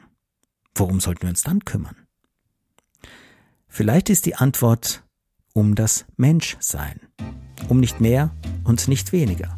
worum 0.76 1.00
sollten 1.00 1.24
wir 1.24 1.30
uns 1.30 1.44
dann 1.44 1.66
kümmern? 1.66 2.07
Vielleicht 3.78 4.10
ist 4.10 4.26
die 4.26 4.34
Antwort 4.34 5.04
um 5.54 5.76
das 5.76 6.06
Menschsein, 6.16 7.00
um 7.70 7.80
nicht 7.80 8.02
mehr 8.02 8.32
und 8.64 8.88
nicht 8.88 9.12
weniger, 9.12 9.56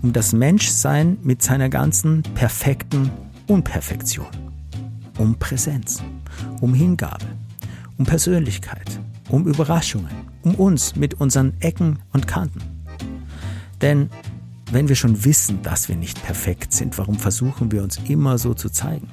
um 0.00 0.14
das 0.14 0.32
Menschsein 0.32 1.18
mit 1.22 1.42
seiner 1.42 1.68
ganzen 1.68 2.22
perfekten 2.22 3.10
Unperfektion, 3.46 4.28
um 5.18 5.38
Präsenz, 5.38 6.02
um 6.62 6.72
Hingabe, 6.72 7.26
um 7.98 8.06
Persönlichkeit, 8.06 8.98
um 9.28 9.46
Überraschungen, 9.46 10.08
um 10.40 10.54
uns 10.54 10.96
mit 10.96 11.20
unseren 11.20 11.52
Ecken 11.60 11.98
und 12.14 12.26
Kanten. 12.26 12.62
Denn 13.82 14.08
wenn 14.72 14.88
wir 14.88 14.96
schon 14.96 15.22
wissen, 15.22 15.62
dass 15.62 15.90
wir 15.90 15.96
nicht 15.96 16.24
perfekt 16.24 16.72
sind, 16.72 16.96
warum 16.96 17.18
versuchen 17.18 17.70
wir 17.72 17.82
uns 17.82 18.00
immer 18.08 18.38
so 18.38 18.54
zu 18.54 18.70
zeigen? 18.70 19.08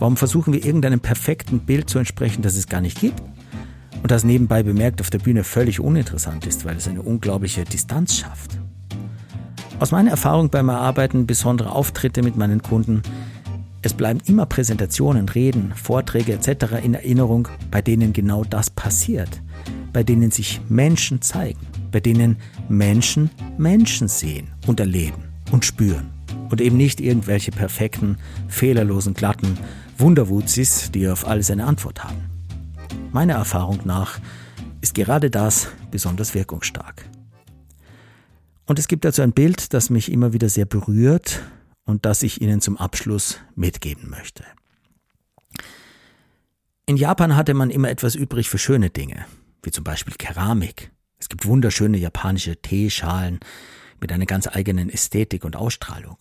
Warum 0.00 0.16
versuchen 0.16 0.52
wir 0.52 0.64
irgendeinem 0.64 0.98
perfekten 0.98 1.60
Bild 1.60 1.88
zu 1.88 2.00
entsprechen, 2.00 2.42
das 2.42 2.56
es 2.56 2.66
gar 2.66 2.80
nicht 2.80 2.98
gibt? 2.98 3.22
Und 4.02 4.10
das 4.10 4.24
nebenbei 4.24 4.62
bemerkt 4.62 5.00
auf 5.00 5.10
der 5.10 5.20
Bühne 5.20 5.44
völlig 5.44 5.78
uninteressant 5.78 6.46
ist, 6.46 6.64
weil 6.64 6.76
es 6.76 6.88
eine 6.88 7.02
unglaubliche 7.02 7.64
Distanz 7.64 8.16
schafft. 8.18 8.58
Aus 9.78 9.92
meiner 9.92 10.10
Erfahrung 10.10 10.50
beim 10.50 10.68
Erarbeiten 10.68 11.26
besonderer 11.26 11.74
Auftritte 11.74 12.22
mit 12.22 12.36
meinen 12.36 12.62
Kunden, 12.62 13.02
es 13.82 13.94
bleiben 13.94 14.20
immer 14.26 14.46
Präsentationen, 14.46 15.28
Reden, 15.28 15.72
Vorträge 15.74 16.32
etc. 16.34 16.84
in 16.84 16.94
Erinnerung, 16.94 17.48
bei 17.70 17.82
denen 17.82 18.12
genau 18.12 18.44
das 18.44 18.70
passiert, 18.70 19.42
bei 19.92 20.04
denen 20.04 20.30
sich 20.30 20.60
Menschen 20.68 21.20
zeigen, 21.20 21.60
bei 21.90 21.98
denen 21.98 22.36
Menschen 22.68 23.30
Menschen 23.58 24.06
sehen 24.06 24.48
und 24.66 24.78
erleben 24.78 25.24
und 25.50 25.64
spüren 25.64 26.10
und 26.50 26.60
eben 26.60 26.76
nicht 26.76 27.00
irgendwelche 27.00 27.50
perfekten, 27.50 28.18
fehlerlosen, 28.46 29.14
glatten 29.14 29.58
Wunderwuzis, 29.98 30.90
die 30.92 31.08
auf 31.08 31.26
alles 31.26 31.50
eine 31.50 31.64
Antwort 31.66 32.04
haben. 32.04 32.31
Meiner 33.12 33.34
Erfahrung 33.34 33.80
nach 33.84 34.18
ist 34.80 34.94
gerade 34.94 35.30
das 35.30 35.68
besonders 35.90 36.34
wirkungsstark. 36.34 37.08
Und 38.66 38.78
es 38.78 38.88
gibt 38.88 39.04
dazu 39.04 39.22
ein 39.22 39.32
Bild, 39.32 39.72
das 39.74 39.90
mich 39.90 40.10
immer 40.10 40.32
wieder 40.32 40.48
sehr 40.48 40.64
berührt 40.66 41.42
und 41.84 42.06
das 42.06 42.22
ich 42.22 42.40
Ihnen 42.40 42.60
zum 42.60 42.76
Abschluss 42.76 43.38
mitgeben 43.54 44.10
möchte. 44.10 44.44
In 46.86 46.96
Japan 46.96 47.36
hatte 47.36 47.54
man 47.54 47.70
immer 47.70 47.90
etwas 47.90 48.14
übrig 48.14 48.48
für 48.48 48.58
schöne 48.58 48.90
Dinge, 48.90 49.24
wie 49.62 49.70
zum 49.70 49.84
Beispiel 49.84 50.14
Keramik 50.14 50.90
es 51.22 51.28
gibt 51.28 51.46
wunderschöne 51.46 51.98
japanische 51.98 52.56
Teeschalen 52.56 53.38
mit 54.00 54.10
einer 54.10 54.26
ganz 54.26 54.48
eigenen 54.48 54.90
Ästhetik 54.90 55.44
und 55.44 55.54
Ausstrahlung. 55.54 56.16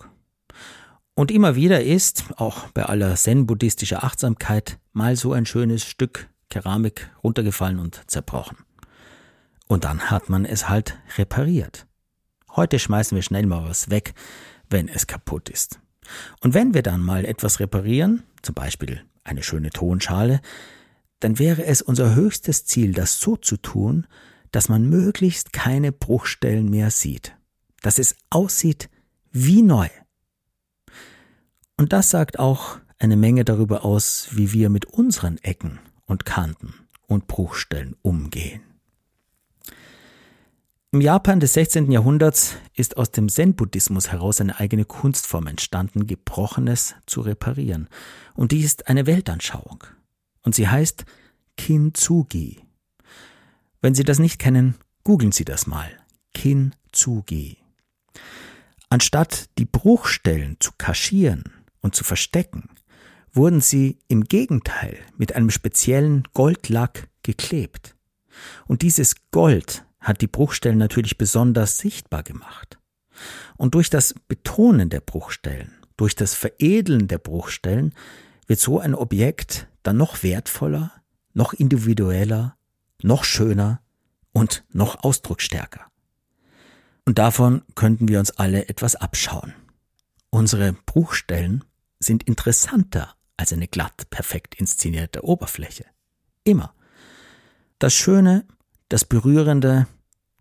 Und 1.15 1.31
immer 1.31 1.55
wieder 1.55 1.83
ist, 1.83 2.25
auch 2.37 2.67
bei 2.67 2.83
aller 2.83 3.15
zen-buddhistischer 3.15 4.03
Achtsamkeit, 4.03 4.77
mal 4.93 5.15
so 5.15 5.33
ein 5.33 5.47
schönes 5.47 5.85
Stück 5.85 6.29
Keramik 6.51 7.09
runtergefallen 7.23 7.79
und 7.79 8.03
zerbrochen. 8.05 8.57
Und 9.67 9.85
dann 9.85 10.11
hat 10.11 10.29
man 10.29 10.45
es 10.45 10.69
halt 10.69 10.99
repariert. 11.17 11.87
Heute 12.55 12.77
schmeißen 12.77 13.15
wir 13.15 13.23
schnell 13.23 13.47
mal 13.47 13.63
was 13.67 13.89
weg, 13.89 14.13
wenn 14.69 14.87
es 14.87 15.07
kaputt 15.07 15.49
ist. 15.49 15.79
Und 16.41 16.53
wenn 16.53 16.73
wir 16.73 16.83
dann 16.83 17.01
mal 17.01 17.25
etwas 17.25 17.59
reparieren, 17.59 18.23
zum 18.41 18.53
Beispiel 18.53 19.01
eine 19.23 19.43
schöne 19.43 19.69
Tonschale, 19.69 20.41
dann 21.21 21.39
wäre 21.39 21.65
es 21.65 21.81
unser 21.81 22.15
höchstes 22.15 22.65
Ziel, 22.65 22.93
das 22.93 23.19
so 23.19 23.37
zu 23.37 23.57
tun, 23.57 24.07
dass 24.51 24.67
man 24.67 24.89
möglichst 24.89 25.53
keine 25.53 25.91
Bruchstellen 25.91 26.69
mehr 26.69 26.91
sieht, 26.91 27.37
dass 27.81 27.97
es 27.97 28.15
aussieht 28.29 28.89
wie 29.31 29.61
neu. 29.61 29.87
Und 31.77 31.93
das 31.93 32.09
sagt 32.09 32.39
auch 32.39 32.79
eine 32.99 33.15
Menge 33.15 33.45
darüber 33.45 33.85
aus, 33.85 34.27
wie 34.31 34.51
wir 34.51 34.69
mit 34.69 34.85
unseren 34.85 35.37
Ecken 35.37 35.79
und 36.11 36.25
Kanten 36.25 36.73
und 37.07 37.27
Bruchstellen 37.27 37.95
umgehen. 38.01 38.61
Im 40.91 40.99
Japan 40.99 41.39
des 41.39 41.53
16. 41.53 41.89
Jahrhunderts 41.89 42.57
ist 42.75 42.97
aus 42.97 43.11
dem 43.11 43.29
Zen-Buddhismus 43.29 44.11
heraus 44.11 44.41
eine 44.41 44.59
eigene 44.59 44.83
Kunstform 44.83 45.47
entstanden, 45.47 46.05
Gebrochenes 46.05 46.95
zu 47.05 47.21
reparieren. 47.21 47.87
Und 48.33 48.51
die 48.51 48.59
ist 48.59 48.89
eine 48.89 49.05
Weltanschauung. 49.05 49.85
Und 50.43 50.53
sie 50.53 50.67
heißt 50.67 51.05
Kintsugi. 51.55 52.61
Wenn 53.79 53.95
Sie 53.95 54.03
das 54.03 54.19
nicht 54.19 54.37
kennen, 54.37 54.75
googeln 55.05 55.31
Sie 55.31 55.45
das 55.45 55.65
mal. 55.65 55.89
Kintsugi. 56.33 57.57
Anstatt 58.89 59.49
die 59.57 59.65
Bruchstellen 59.65 60.57
zu 60.59 60.71
kaschieren 60.77 61.45
und 61.79 61.95
zu 61.95 62.03
verstecken, 62.03 62.69
wurden 63.33 63.61
sie 63.61 63.99
im 64.07 64.23
Gegenteil 64.25 64.97
mit 65.17 65.35
einem 65.35 65.49
speziellen 65.49 66.23
Goldlack 66.33 67.09
geklebt. 67.23 67.95
Und 68.67 68.81
dieses 68.81 69.15
Gold 69.31 69.85
hat 69.99 70.21
die 70.21 70.27
Bruchstellen 70.27 70.77
natürlich 70.77 71.17
besonders 71.17 71.77
sichtbar 71.77 72.23
gemacht. 72.23 72.79
Und 73.57 73.75
durch 73.75 73.89
das 73.89 74.15
Betonen 74.27 74.89
der 74.89 75.01
Bruchstellen, 75.01 75.71
durch 75.97 76.15
das 76.15 76.33
Veredeln 76.33 77.07
der 77.07 77.19
Bruchstellen 77.19 77.93
wird 78.47 78.59
so 78.59 78.79
ein 78.79 78.95
Objekt 78.95 79.67
dann 79.83 79.97
noch 79.97 80.23
wertvoller, 80.23 80.91
noch 81.33 81.53
individueller 81.53 82.57
noch 83.03 83.23
schöner 83.23 83.81
und 84.33 84.63
noch 84.71 85.03
ausdrucksstärker. 85.03 85.87
Und 87.05 87.17
davon 87.17 87.63
könnten 87.75 88.07
wir 88.07 88.19
uns 88.19 88.31
alle 88.31 88.69
etwas 88.69 88.95
abschauen. 88.95 89.53
Unsere 90.29 90.73
Bruchstellen 90.73 91.63
sind 91.99 92.23
interessanter 92.23 93.15
als 93.41 93.51
eine 93.51 93.67
glatt 93.67 94.09
perfekt 94.11 94.55
inszenierte 94.55 95.25
Oberfläche. 95.25 95.85
Immer. 96.43 96.73
Das 97.79 97.93
Schöne, 97.93 98.45
das 98.87 99.03
Berührende 99.03 99.87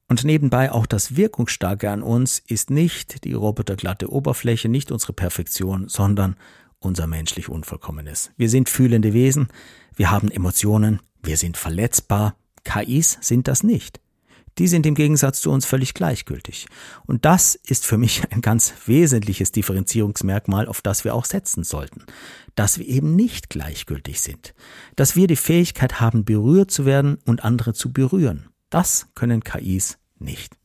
und 0.07 0.25
nebenbei 0.25 0.71
auch 0.71 0.87
das 0.87 1.17
Wirkungsstarke 1.17 1.91
an 1.91 2.03
uns 2.03 2.39
ist 2.39 2.69
nicht 2.69 3.25
die 3.25 3.33
roboterglatte 3.33 4.13
Oberfläche, 4.13 4.69
nicht 4.69 4.93
unsere 4.93 5.15
Perfektion, 5.15 5.89
sondern 5.89 6.37
unser 6.79 7.07
menschlich 7.07 7.49
Unvollkommenes. 7.49 8.33
Wir 8.37 8.51
sind 8.51 8.69
fühlende 8.69 9.15
Wesen, 9.15 9.49
wir 9.97 10.11
haben 10.11 10.31
Emotionen, 10.31 11.01
wir 11.23 11.37
sind 11.37 11.57
verletzbar, 11.57 12.37
KIs 12.65 13.19
sind 13.23 13.49
das 13.49 13.63
nicht. 13.63 14.01
Die 14.61 14.69
sind 14.69 14.85
im 14.85 14.95
Gegensatz 14.95 15.41
zu 15.41 15.51
uns 15.51 15.65
völlig 15.65 15.95
gleichgültig. 15.95 16.67
Und 17.07 17.25
das 17.25 17.55
ist 17.55 17.87
für 17.87 17.97
mich 17.97 18.31
ein 18.31 18.43
ganz 18.43 18.75
wesentliches 18.85 19.53
Differenzierungsmerkmal, 19.53 20.69
auf 20.69 20.83
das 20.83 21.03
wir 21.03 21.15
auch 21.15 21.25
setzen 21.25 21.65
sollten. 21.65 22.05
Dass 22.57 22.79
wir 22.79 22.87
eben 22.87 23.17
nicht 23.17 23.49
gleichgültig 23.49 24.21
sind. 24.21 24.53
Dass 24.97 25.17
wir 25.17 25.29
die 25.29 25.37
Fähigkeit 25.37 26.03
haben, 26.03 26.27
berührt 26.27 26.71
zu 26.71 26.85
werden 26.85 27.17
und 27.25 27.43
andere 27.43 27.73
zu 27.73 27.91
berühren. 27.91 28.51
Das 28.69 29.07
können 29.15 29.43
KIs 29.43 29.97
nicht. 30.19 30.59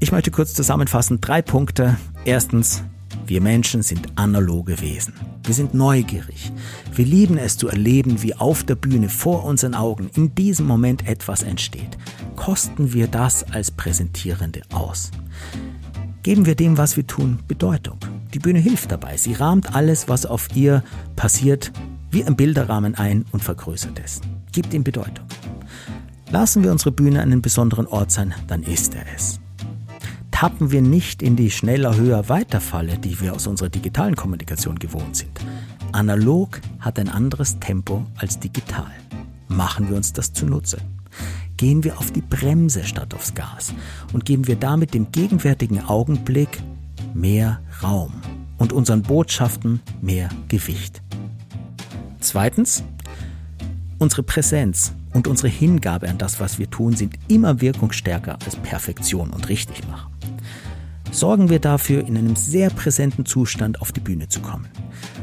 Ich 0.00 0.10
möchte 0.10 0.30
kurz 0.30 0.54
zusammenfassen 0.54 1.20
drei 1.20 1.42
Punkte. 1.42 1.98
Erstens, 2.24 2.84
wir 3.26 3.40
Menschen 3.40 3.82
sind 3.82 4.06
analoge 4.16 4.80
Wesen. 4.80 5.14
Wir 5.44 5.54
sind 5.54 5.74
neugierig. 5.74 6.52
Wir 6.92 7.04
lieben 7.04 7.38
es 7.38 7.56
zu 7.56 7.68
erleben, 7.68 8.22
wie 8.22 8.34
auf 8.34 8.64
der 8.64 8.74
Bühne 8.74 9.08
vor 9.08 9.44
unseren 9.44 9.74
Augen 9.74 10.10
in 10.14 10.34
diesem 10.34 10.66
Moment 10.66 11.06
etwas 11.06 11.42
entsteht. 11.42 11.96
Kosten 12.36 12.92
wir 12.92 13.06
das 13.06 13.44
als 13.52 13.70
Präsentierende 13.70 14.62
aus. 14.72 15.10
Geben 16.22 16.46
wir 16.46 16.54
dem, 16.54 16.78
was 16.78 16.96
wir 16.96 17.06
tun, 17.06 17.38
Bedeutung. 17.48 17.98
Die 18.32 18.38
Bühne 18.38 18.58
hilft 18.58 18.90
dabei. 18.90 19.16
Sie 19.16 19.34
rahmt 19.34 19.74
alles, 19.74 20.08
was 20.08 20.26
auf 20.26 20.48
ihr 20.54 20.82
passiert, 21.16 21.72
wie 22.10 22.24
ein 22.24 22.36
Bilderrahmen 22.36 22.94
ein 22.94 23.24
und 23.32 23.42
vergrößert 23.42 24.00
es. 24.04 24.20
Gibt 24.52 24.74
ihm 24.74 24.84
Bedeutung. 24.84 25.26
Lassen 26.30 26.62
wir 26.62 26.72
unsere 26.72 26.92
Bühne 26.92 27.20
einen 27.20 27.42
besonderen 27.42 27.86
Ort 27.86 28.10
sein, 28.10 28.34
dann 28.48 28.62
ist 28.62 28.94
er 28.94 29.04
es 29.14 29.40
tappen 30.34 30.72
wir 30.72 30.82
nicht 30.82 31.22
in 31.22 31.36
die 31.36 31.48
schneller, 31.48 31.96
höher, 31.96 32.28
weiter 32.28 32.60
Falle, 32.60 32.98
die 32.98 33.20
wir 33.20 33.34
aus 33.34 33.46
unserer 33.46 33.68
digitalen 33.68 34.16
Kommunikation 34.16 34.80
gewohnt 34.80 35.14
sind. 35.14 35.40
Analog 35.92 36.60
hat 36.80 36.98
ein 36.98 37.08
anderes 37.08 37.60
Tempo 37.60 38.04
als 38.16 38.40
digital. 38.40 38.90
Machen 39.46 39.88
wir 39.88 39.96
uns 39.96 40.12
das 40.12 40.32
zunutze. 40.32 40.78
Gehen 41.56 41.84
wir 41.84 42.00
auf 42.00 42.10
die 42.10 42.20
Bremse 42.20 42.82
statt 42.82 43.14
aufs 43.14 43.34
Gas 43.34 43.72
und 44.12 44.24
geben 44.24 44.48
wir 44.48 44.56
damit 44.56 44.92
dem 44.92 45.12
gegenwärtigen 45.12 45.84
Augenblick 45.84 46.60
mehr 47.14 47.60
Raum, 47.80 48.12
und 48.58 48.72
unseren 48.72 49.02
Botschaften 49.02 49.82
mehr 50.02 50.30
Gewicht. 50.48 51.00
Zweitens, 52.18 52.82
unsere 53.98 54.24
Präsenz 54.24 54.94
und 55.12 55.28
unsere 55.28 55.48
Hingabe 55.48 56.08
an 56.08 56.18
das, 56.18 56.40
was 56.40 56.58
wir 56.58 56.68
tun, 56.68 56.96
sind 56.96 57.14
immer 57.28 57.60
wirkungsstärker 57.60 58.36
als 58.44 58.56
Perfektion 58.56 59.30
und 59.30 59.48
Richtigmachen. 59.48 60.13
Sorgen 61.14 61.48
wir 61.48 61.60
dafür, 61.60 62.04
in 62.04 62.16
einem 62.16 62.34
sehr 62.34 62.70
präsenten 62.70 63.24
Zustand 63.24 63.80
auf 63.80 63.92
die 63.92 64.00
Bühne 64.00 64.28
zu 64.28 64.40
kommen. 64.40 64.66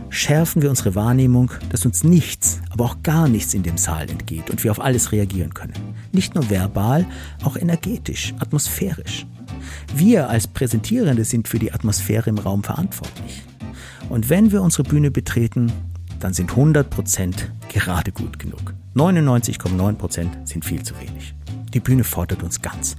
Schärfen 0.10 0.62
wir 0.62 0.70
unsere 0.70 0.96
Wahrnehmung, 0.96 1.52
dass 1.70 1.86
uns 1.86 2.06
nichts, 2.06 2.62
aber 2.70 2.86
auch 2.86 3.04
gar 3.04 3.28
nichts 3.28 3.54
in 3.54 3.64
dem 3.64 3.76
Saal 3.76 4.10
entgeht 4.10 4.50
und 4.50 4.64
wir 4.64 4.72
auf 4.72 4.80
alles 4.80 5.12
reagieren 5.12 5.54
können. 5.54 5.74
Nicht 6.14 6.34
nur 6.34 6.50
verbal, 6.50 7.06
auch 7.44 7.58
energetisch, 7.58 8.34
atmosphärisch. 8.40 9.26
Wir 9.94 10.30
als 10.30 10.48
Präsentierende 10.48 11.26
sind 11.26 11.50
für 11.50 11.60
die 11.60 11.74
Atmosphäre 11.74 12.30
im 12.30 12.38
Raum 12.38 12.64
verantwortlich. 12.64 13.44
Und 14.08 14.30
wenn 14.30 14.54
wir 14.54 14.62
unsere 14.62 14.84
Bühne 14.84 15.12
betreten, 15.12 15.74
dann 16.22 16.34
sind 16.34 16.52
100% 16.52 17.36
gerade 17.68 18.14
gut 18.14 18.40
genug. 18.40 18.74
99,9% 18.96 20.48
sind 20.48 20.64
viel 20.64 20.84
zu 20.84 20.94
wenig. 21.02 21.36
Die 21.74 21.82
Bühne 21.82 22.06
fordert 22.06 22.44
uns 22.44 22.62
ganz. 22.62 22.96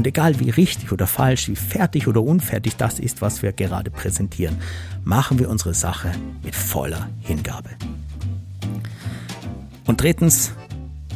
Und 0.00 0.06
egal 0.06 0.40
wie 0.40 0.48
richtig 0.48 0.92
oder 0.92 1.06
falsch, 1.06 1.48
wie 1.48 1.56
fertig 1.56 2.08
oder 2.08 2.22
unfertig 2.22 2.76
das 2.76 2.98
ist, 2.98 3.20
was 3.20 3.42
wir 3.42 3.52
gerade 3.52 3.90
präsentieren, 3.90 4.56
machen 5.04 5.38
wir 5.38 5.50
unsere 5.50 5.74
Sache 5.74 6.10
mit 6.42 6.56
voller 6.56 7.10
Hingabe. 7.20 7.68
Und 9.84 10.00
drittens, 10.00 10.52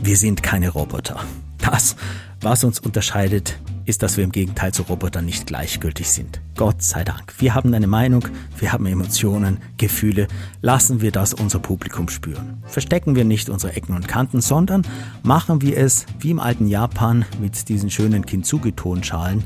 wir 0.03 0.19
sind 0.19 0.43
keine 0.43 0.69
Roboter. 0.69 1.25
Das, 1.57 1.97
was 2.43 2.63
uns 2.63 2.79
unterscheidet, 2.79 3.59
ist, 3.87 4.03
dass 4.03 4.17
wir 4.17 4.25
im 4.25 4.33
Gegenteil 4.33 4.73
zu 4.73 4.83
Robotern 4.83 5.25
nicht 5.25 5.47
gleichgültig 5.47 6.11
sind. 6.11 6.41
Gott 6.57 6.83
sei 6.83 7.05
Dank. 7.05 7.35
Wir 7.39 7.55
haben 7.55 7.75
eine 7.75 7.87
Meinung, 7.87 8.27
wir 8.59 8.73
haben 8.73 8.87
Emotionen, 8.87 9.59
Gefühle. 9.77 10.29
Lassen 10.63 11.01
wir 11.01 11.13
das 11.13 11.35
unser 11.35 11.59
Publikum 11.59 12.09
spüren. 12.09 12.63
Verstecken 12.67 13.15
wir 13.15 13.25
nicht 13.25 13.49
unsere 13.49 13.75
Ecken 13.75 13.95
und 13.95 14.09
Kanten, 14.09 14.41
sondern 14.41 14.87
machen 15.23 15.63
wir 15.63 15.77
es 15.77 16.07
wie 16.19 16.31
im 16.31 16.41
alten 16.41 16.67
Japan 16.67 17.25
mit 17.41 17.69
diesen 17.69 17.91
schönen 17.91 18.25
Kintsugi-Tonschalen. 18.25 19.45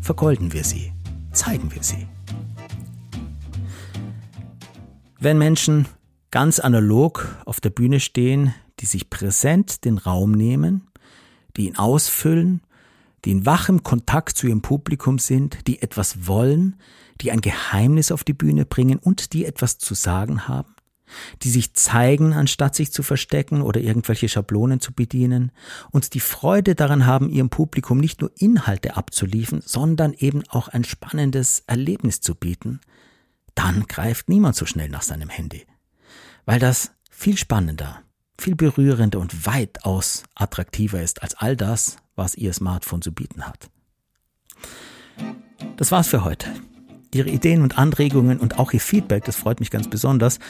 Vergolden 0.00 0.52
wir 0.52 0.64
sie. 0.64 0.92
Zeigen 1.32 1.74
wir 1.74 1.82
sie. 1.82 2.06
Wenn 5.18 5.38
Menschen 5.38 5.86
ganz 6.30 6.58
analog 6.58 7.36
auf 7.44 7.60
der 7.60 7.70
Bühne 7.70 8.00
stehen, 8.00 8.54
die 8.80 8.86
sich 8.86 9.08
präsent 9.08 9.84
den 9.84 9.98
Raum 9.98 10.32
nehmen, 10.32 10.88
die 11.56 11.66
ihn 11.66 11.76
ausfüllen 11.76 12.60
die 13.24 13.30
in 13.30 13.46
wachem 13.46 13.82
Kontakt 13.82 14.36
zu 14.36 14.46
ihrem 14.46 14.62
Publikum 14.62 15.18
sind, 15.18 15.66
die 15.66 15.82
etwas 15.82 16.26
wollen, 16.26 16.76
die 17.20 17.30
ein 17.30 17.40
Geheimnis 17.40 18.12
auf 18.12 18.24
die 18.24 18.34
Bühne 18.34 18.64
bringen 18.66 18.98
und 18.98 19.32
die 19.32 19.44
etwas 19.44 19.78
zu 19.78 19.94
sagen 19.94 20.46
haben, 20.48 20.74
die 21.42 21.50
sich 21.50 21.74
zeigen, 21.74 22.32
anstatt 22.32 22.74
sich 22.74 22.92
zu 22.92 23.02
verstecken 23.02 23.62
oder 23.62 23.80
irgendwelche 23.80 24.28
Schablonen 24.28 24.80
zu 24.80 24.92
bedienen 24.92 25.52
und 25.90 26.14
die 26.14 26.20
Freude 26.20 26.74
daran 26.74 27.06
haben, 27.06 27.30
ihrem 27.30 27.50
Publikum 27.50 27.98
nicht 27.98 28.20
nur 28.20 28.32
Inhalte 28.36 28.96
abzuliefern, 28.96 29.62
sondern 29.64 30.12
eben 30.12 30.42
auch 30.48 30.68
ein 30.68 30.84
spannendes 30.84 31.62
Erlebnis 31.66 32.20
zu 32.20 32.34
bieten, 32.34 32.80
dann 33.54 33.86
greift 33.86 34.28
niemand 34.28 34.56
so 34.56 34.66
schnell 34.66 34.88
nach 34.88 35.02
seinem 35.02 35.28
Handy. 35.28 35.66
Weil 36.44 36.58
das 36.58 36.92
viel 37.10 37.38
spannender, 37.38 38.02
viel 38.38 38.56
berührender 38.56 39.20
und 39.20 39.46
weitaus 39.46 40.24
attraktiver 40.34 41.00
ist 41.00 41.22
als 41.22 41.34
all 41.34 41.56
das, 41.56 41.98
was 42.16 42.34
Ihr 42.34 42.52
Smartphone 42.52 43.02
zu 43.02 43.12
bieten 43.12 43.46
hat. 43.46 43.70
Das 45.76 45.92
war's 45.92 46.08
für 46.08 46.24
heute. 46.24 46.48
Ihre 47.12 47.30
Ideen 47.30 47.62
und 47.62 47.78
Anregungen 47.78 48.40
und 48.40 48.58
auch 48.58 48.72
Ihr 48.72 48.80
Feedback, 48.80 49.24
das 49.24 49.36
freut 49.36 49.60
mich 49.60 49.70
ganz 49.70 49.88
besonders, 49.88 50.40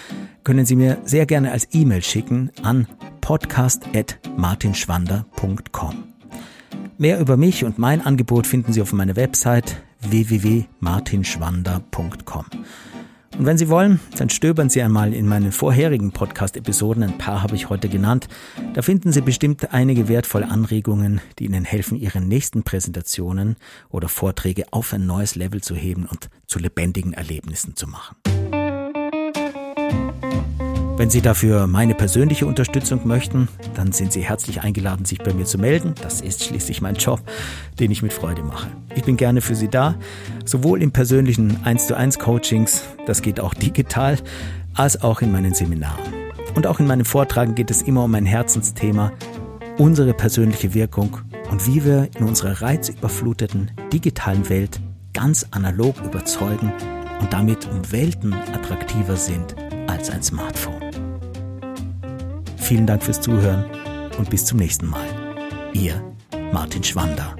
können 0.44 0.64
Sie 0.64 0.77
mir 0.77 0.96
sehr 1.05 1.27
gerne 1.27 1.53
als 1.53 1.68
E-Mail 1.72 2.03
schicken 2.03 2.50
an 2.62 2.88
podcast.martinschwander.com. 3.20 6.05
Mehr 6.96 7.18
über 7.20 7.37
mich 7.37 7.64
und 7.64 7.79
mein 7.79 8.00
Angebot 8.00 8.46
finden 8.46 8.72
Sie 8.72 8.81
auf 8.81 8.92
meiner 8.92 9.16
Website 9.16 9.83
www.martinschwander.com. 10.00 12.44
Und 13.38 13.47
wenn 13.47 13.59
Sie 13.59 13.68
wollen, 13.68 13.99
dann 14.16 14.31
stöbern 14.31 14.70
Sie 14.70 14.81
einmal 14.81 15.12
in 15.12 15.27
meinen 15.27 15.51
vorherigen 15.51 16.12
Podcast-Episoden, 16.12 17.03
ein 17.03 17.18
paar 17.18 17.42
habe 17.42 17.57
ich 17.57 17.68
heute 17.68 17.88
genannt. 17.88 18.29
Da 18.75 18.83
finden 18.83 19.12
Sie 19.12 19.23
bestimmt 19.23 19.73
einige 19.73 20.09
wertvolle 20.09 20.49
Anregungen, 20.49 21.20
die 21.38 21.47
Ihnen 21.47 21.64
helfen, 21.64 21.97
Ihre 21.97 22.20
nächsten 22.20 22.62
Präsentationen 22.62 23.57
oder 23.90 24.09
Vorträge 24.09 24.73
auf 24.73 24.92
ein 24.92 25.07
neues 25.07 25.35
Level 25.35 25.61
zu 25.62 25.75
heben 25.75 26.07
und 26.07 26.31
zu 26.47 26.61
lebendigen 26.61 27.12
Erlebnissen 27.12 27.75
zu 27.75 27.88
machen. 27.88 28.16
Wenn 31.05 31.11
Sie 31.11 31.21
dafür 31.21 31.67
meine 31.67 31.95
persönliche 31.95 32.47
Unterstützung 32.47 33.07
möchten, 33.07 33.49
dann 33.75 33.93
sind 33.93 34.11
Sie 34.11 34.23
herzlich 34.23 34.62
eingeladen, 34.62 35.05
sich 35.05 35.19
bei 35.19 35.35
mir 35.35 35.45
zu 35.45 35.59
melden. 35.59 35.95
Das 36.01 36.23
ist 36.23 36.43
schließlich 36.43 36.81
mein 36.81 36.95
Job, 36.95 37.21
den 37.79 37.90
ich 37.90 38.01
mit 38.01 38.14
Freude 38.14 38.43
mache. 38.43 38.69
Ich 38.95 39.05
bin 39.05 39.19
gerne 39.19 39.43
für 39.43 39.55
Sie 39.55 39.69
da, 39.69 39.97
sowohl 40.47 40.83
in 40.83 40.93
persönlichen 40.93 41.62
1 41.62 41.88
zu 41.88 41.95
1 41.95 42.19
Coachings, 42.19 42.85
das 43.05 43.21
geht 43.21 43.38
auch 43.38 43.53
digital, 43.53 44.17
als 44.73 45.03
auch 45.03 45.21
in 45.21 45.31
meinen 45.31 45.53
Seminaren. 45.53 46.14
Und 46.55 46.67
auch 46.67 46.81
in 46.81 46.87
meinen 46.87 47.05
Vortragen 47.05 47.55
geht 47.55 47.71
es 47.71 47.83
immer 47.83 48.05
um 48.05 48.11
mein 48.11 48.25
Herzensthema, 48.25 49.12
unsere 49.77 50.14
persönliche 50.14 50.73
Wirkung 50.73 51.19
und 51.51 51.67
wie 51.67 51.85
wir 51.85 52.09
in 52.19 52.25
unserer 52.25 52.62
reizüberfluteten 52.62 53.73
digitalen 53.93 54.49
Welt 54.49 54.81
ganz 55.12 55.47
analog 55.51 55.97
überzeugen 56.03 56.73
und 57.21 57.31
damit 57.31 57.69
um 57.71 57.93
Welten 57.93 58.33
attraktiver 58.33 59.17
sind 59.17 59.55
als 59.87 60.09
ein 60.09 60.23
Smartphone. 60.23 60.84
Vielen 62.64 62.87
Dank 62.87 63.03
fürs 63.03 63.20
Zuhören 63.20 63.66
und 64.16 64.31
bis 64.31 64.46
zum 64.46 64.59
nächsten 64.59 64.87
Mal. 64.87 65.05
Ihr 65.74 66.03
Martin 66.50 66.83
Schwander. 66.83 67.37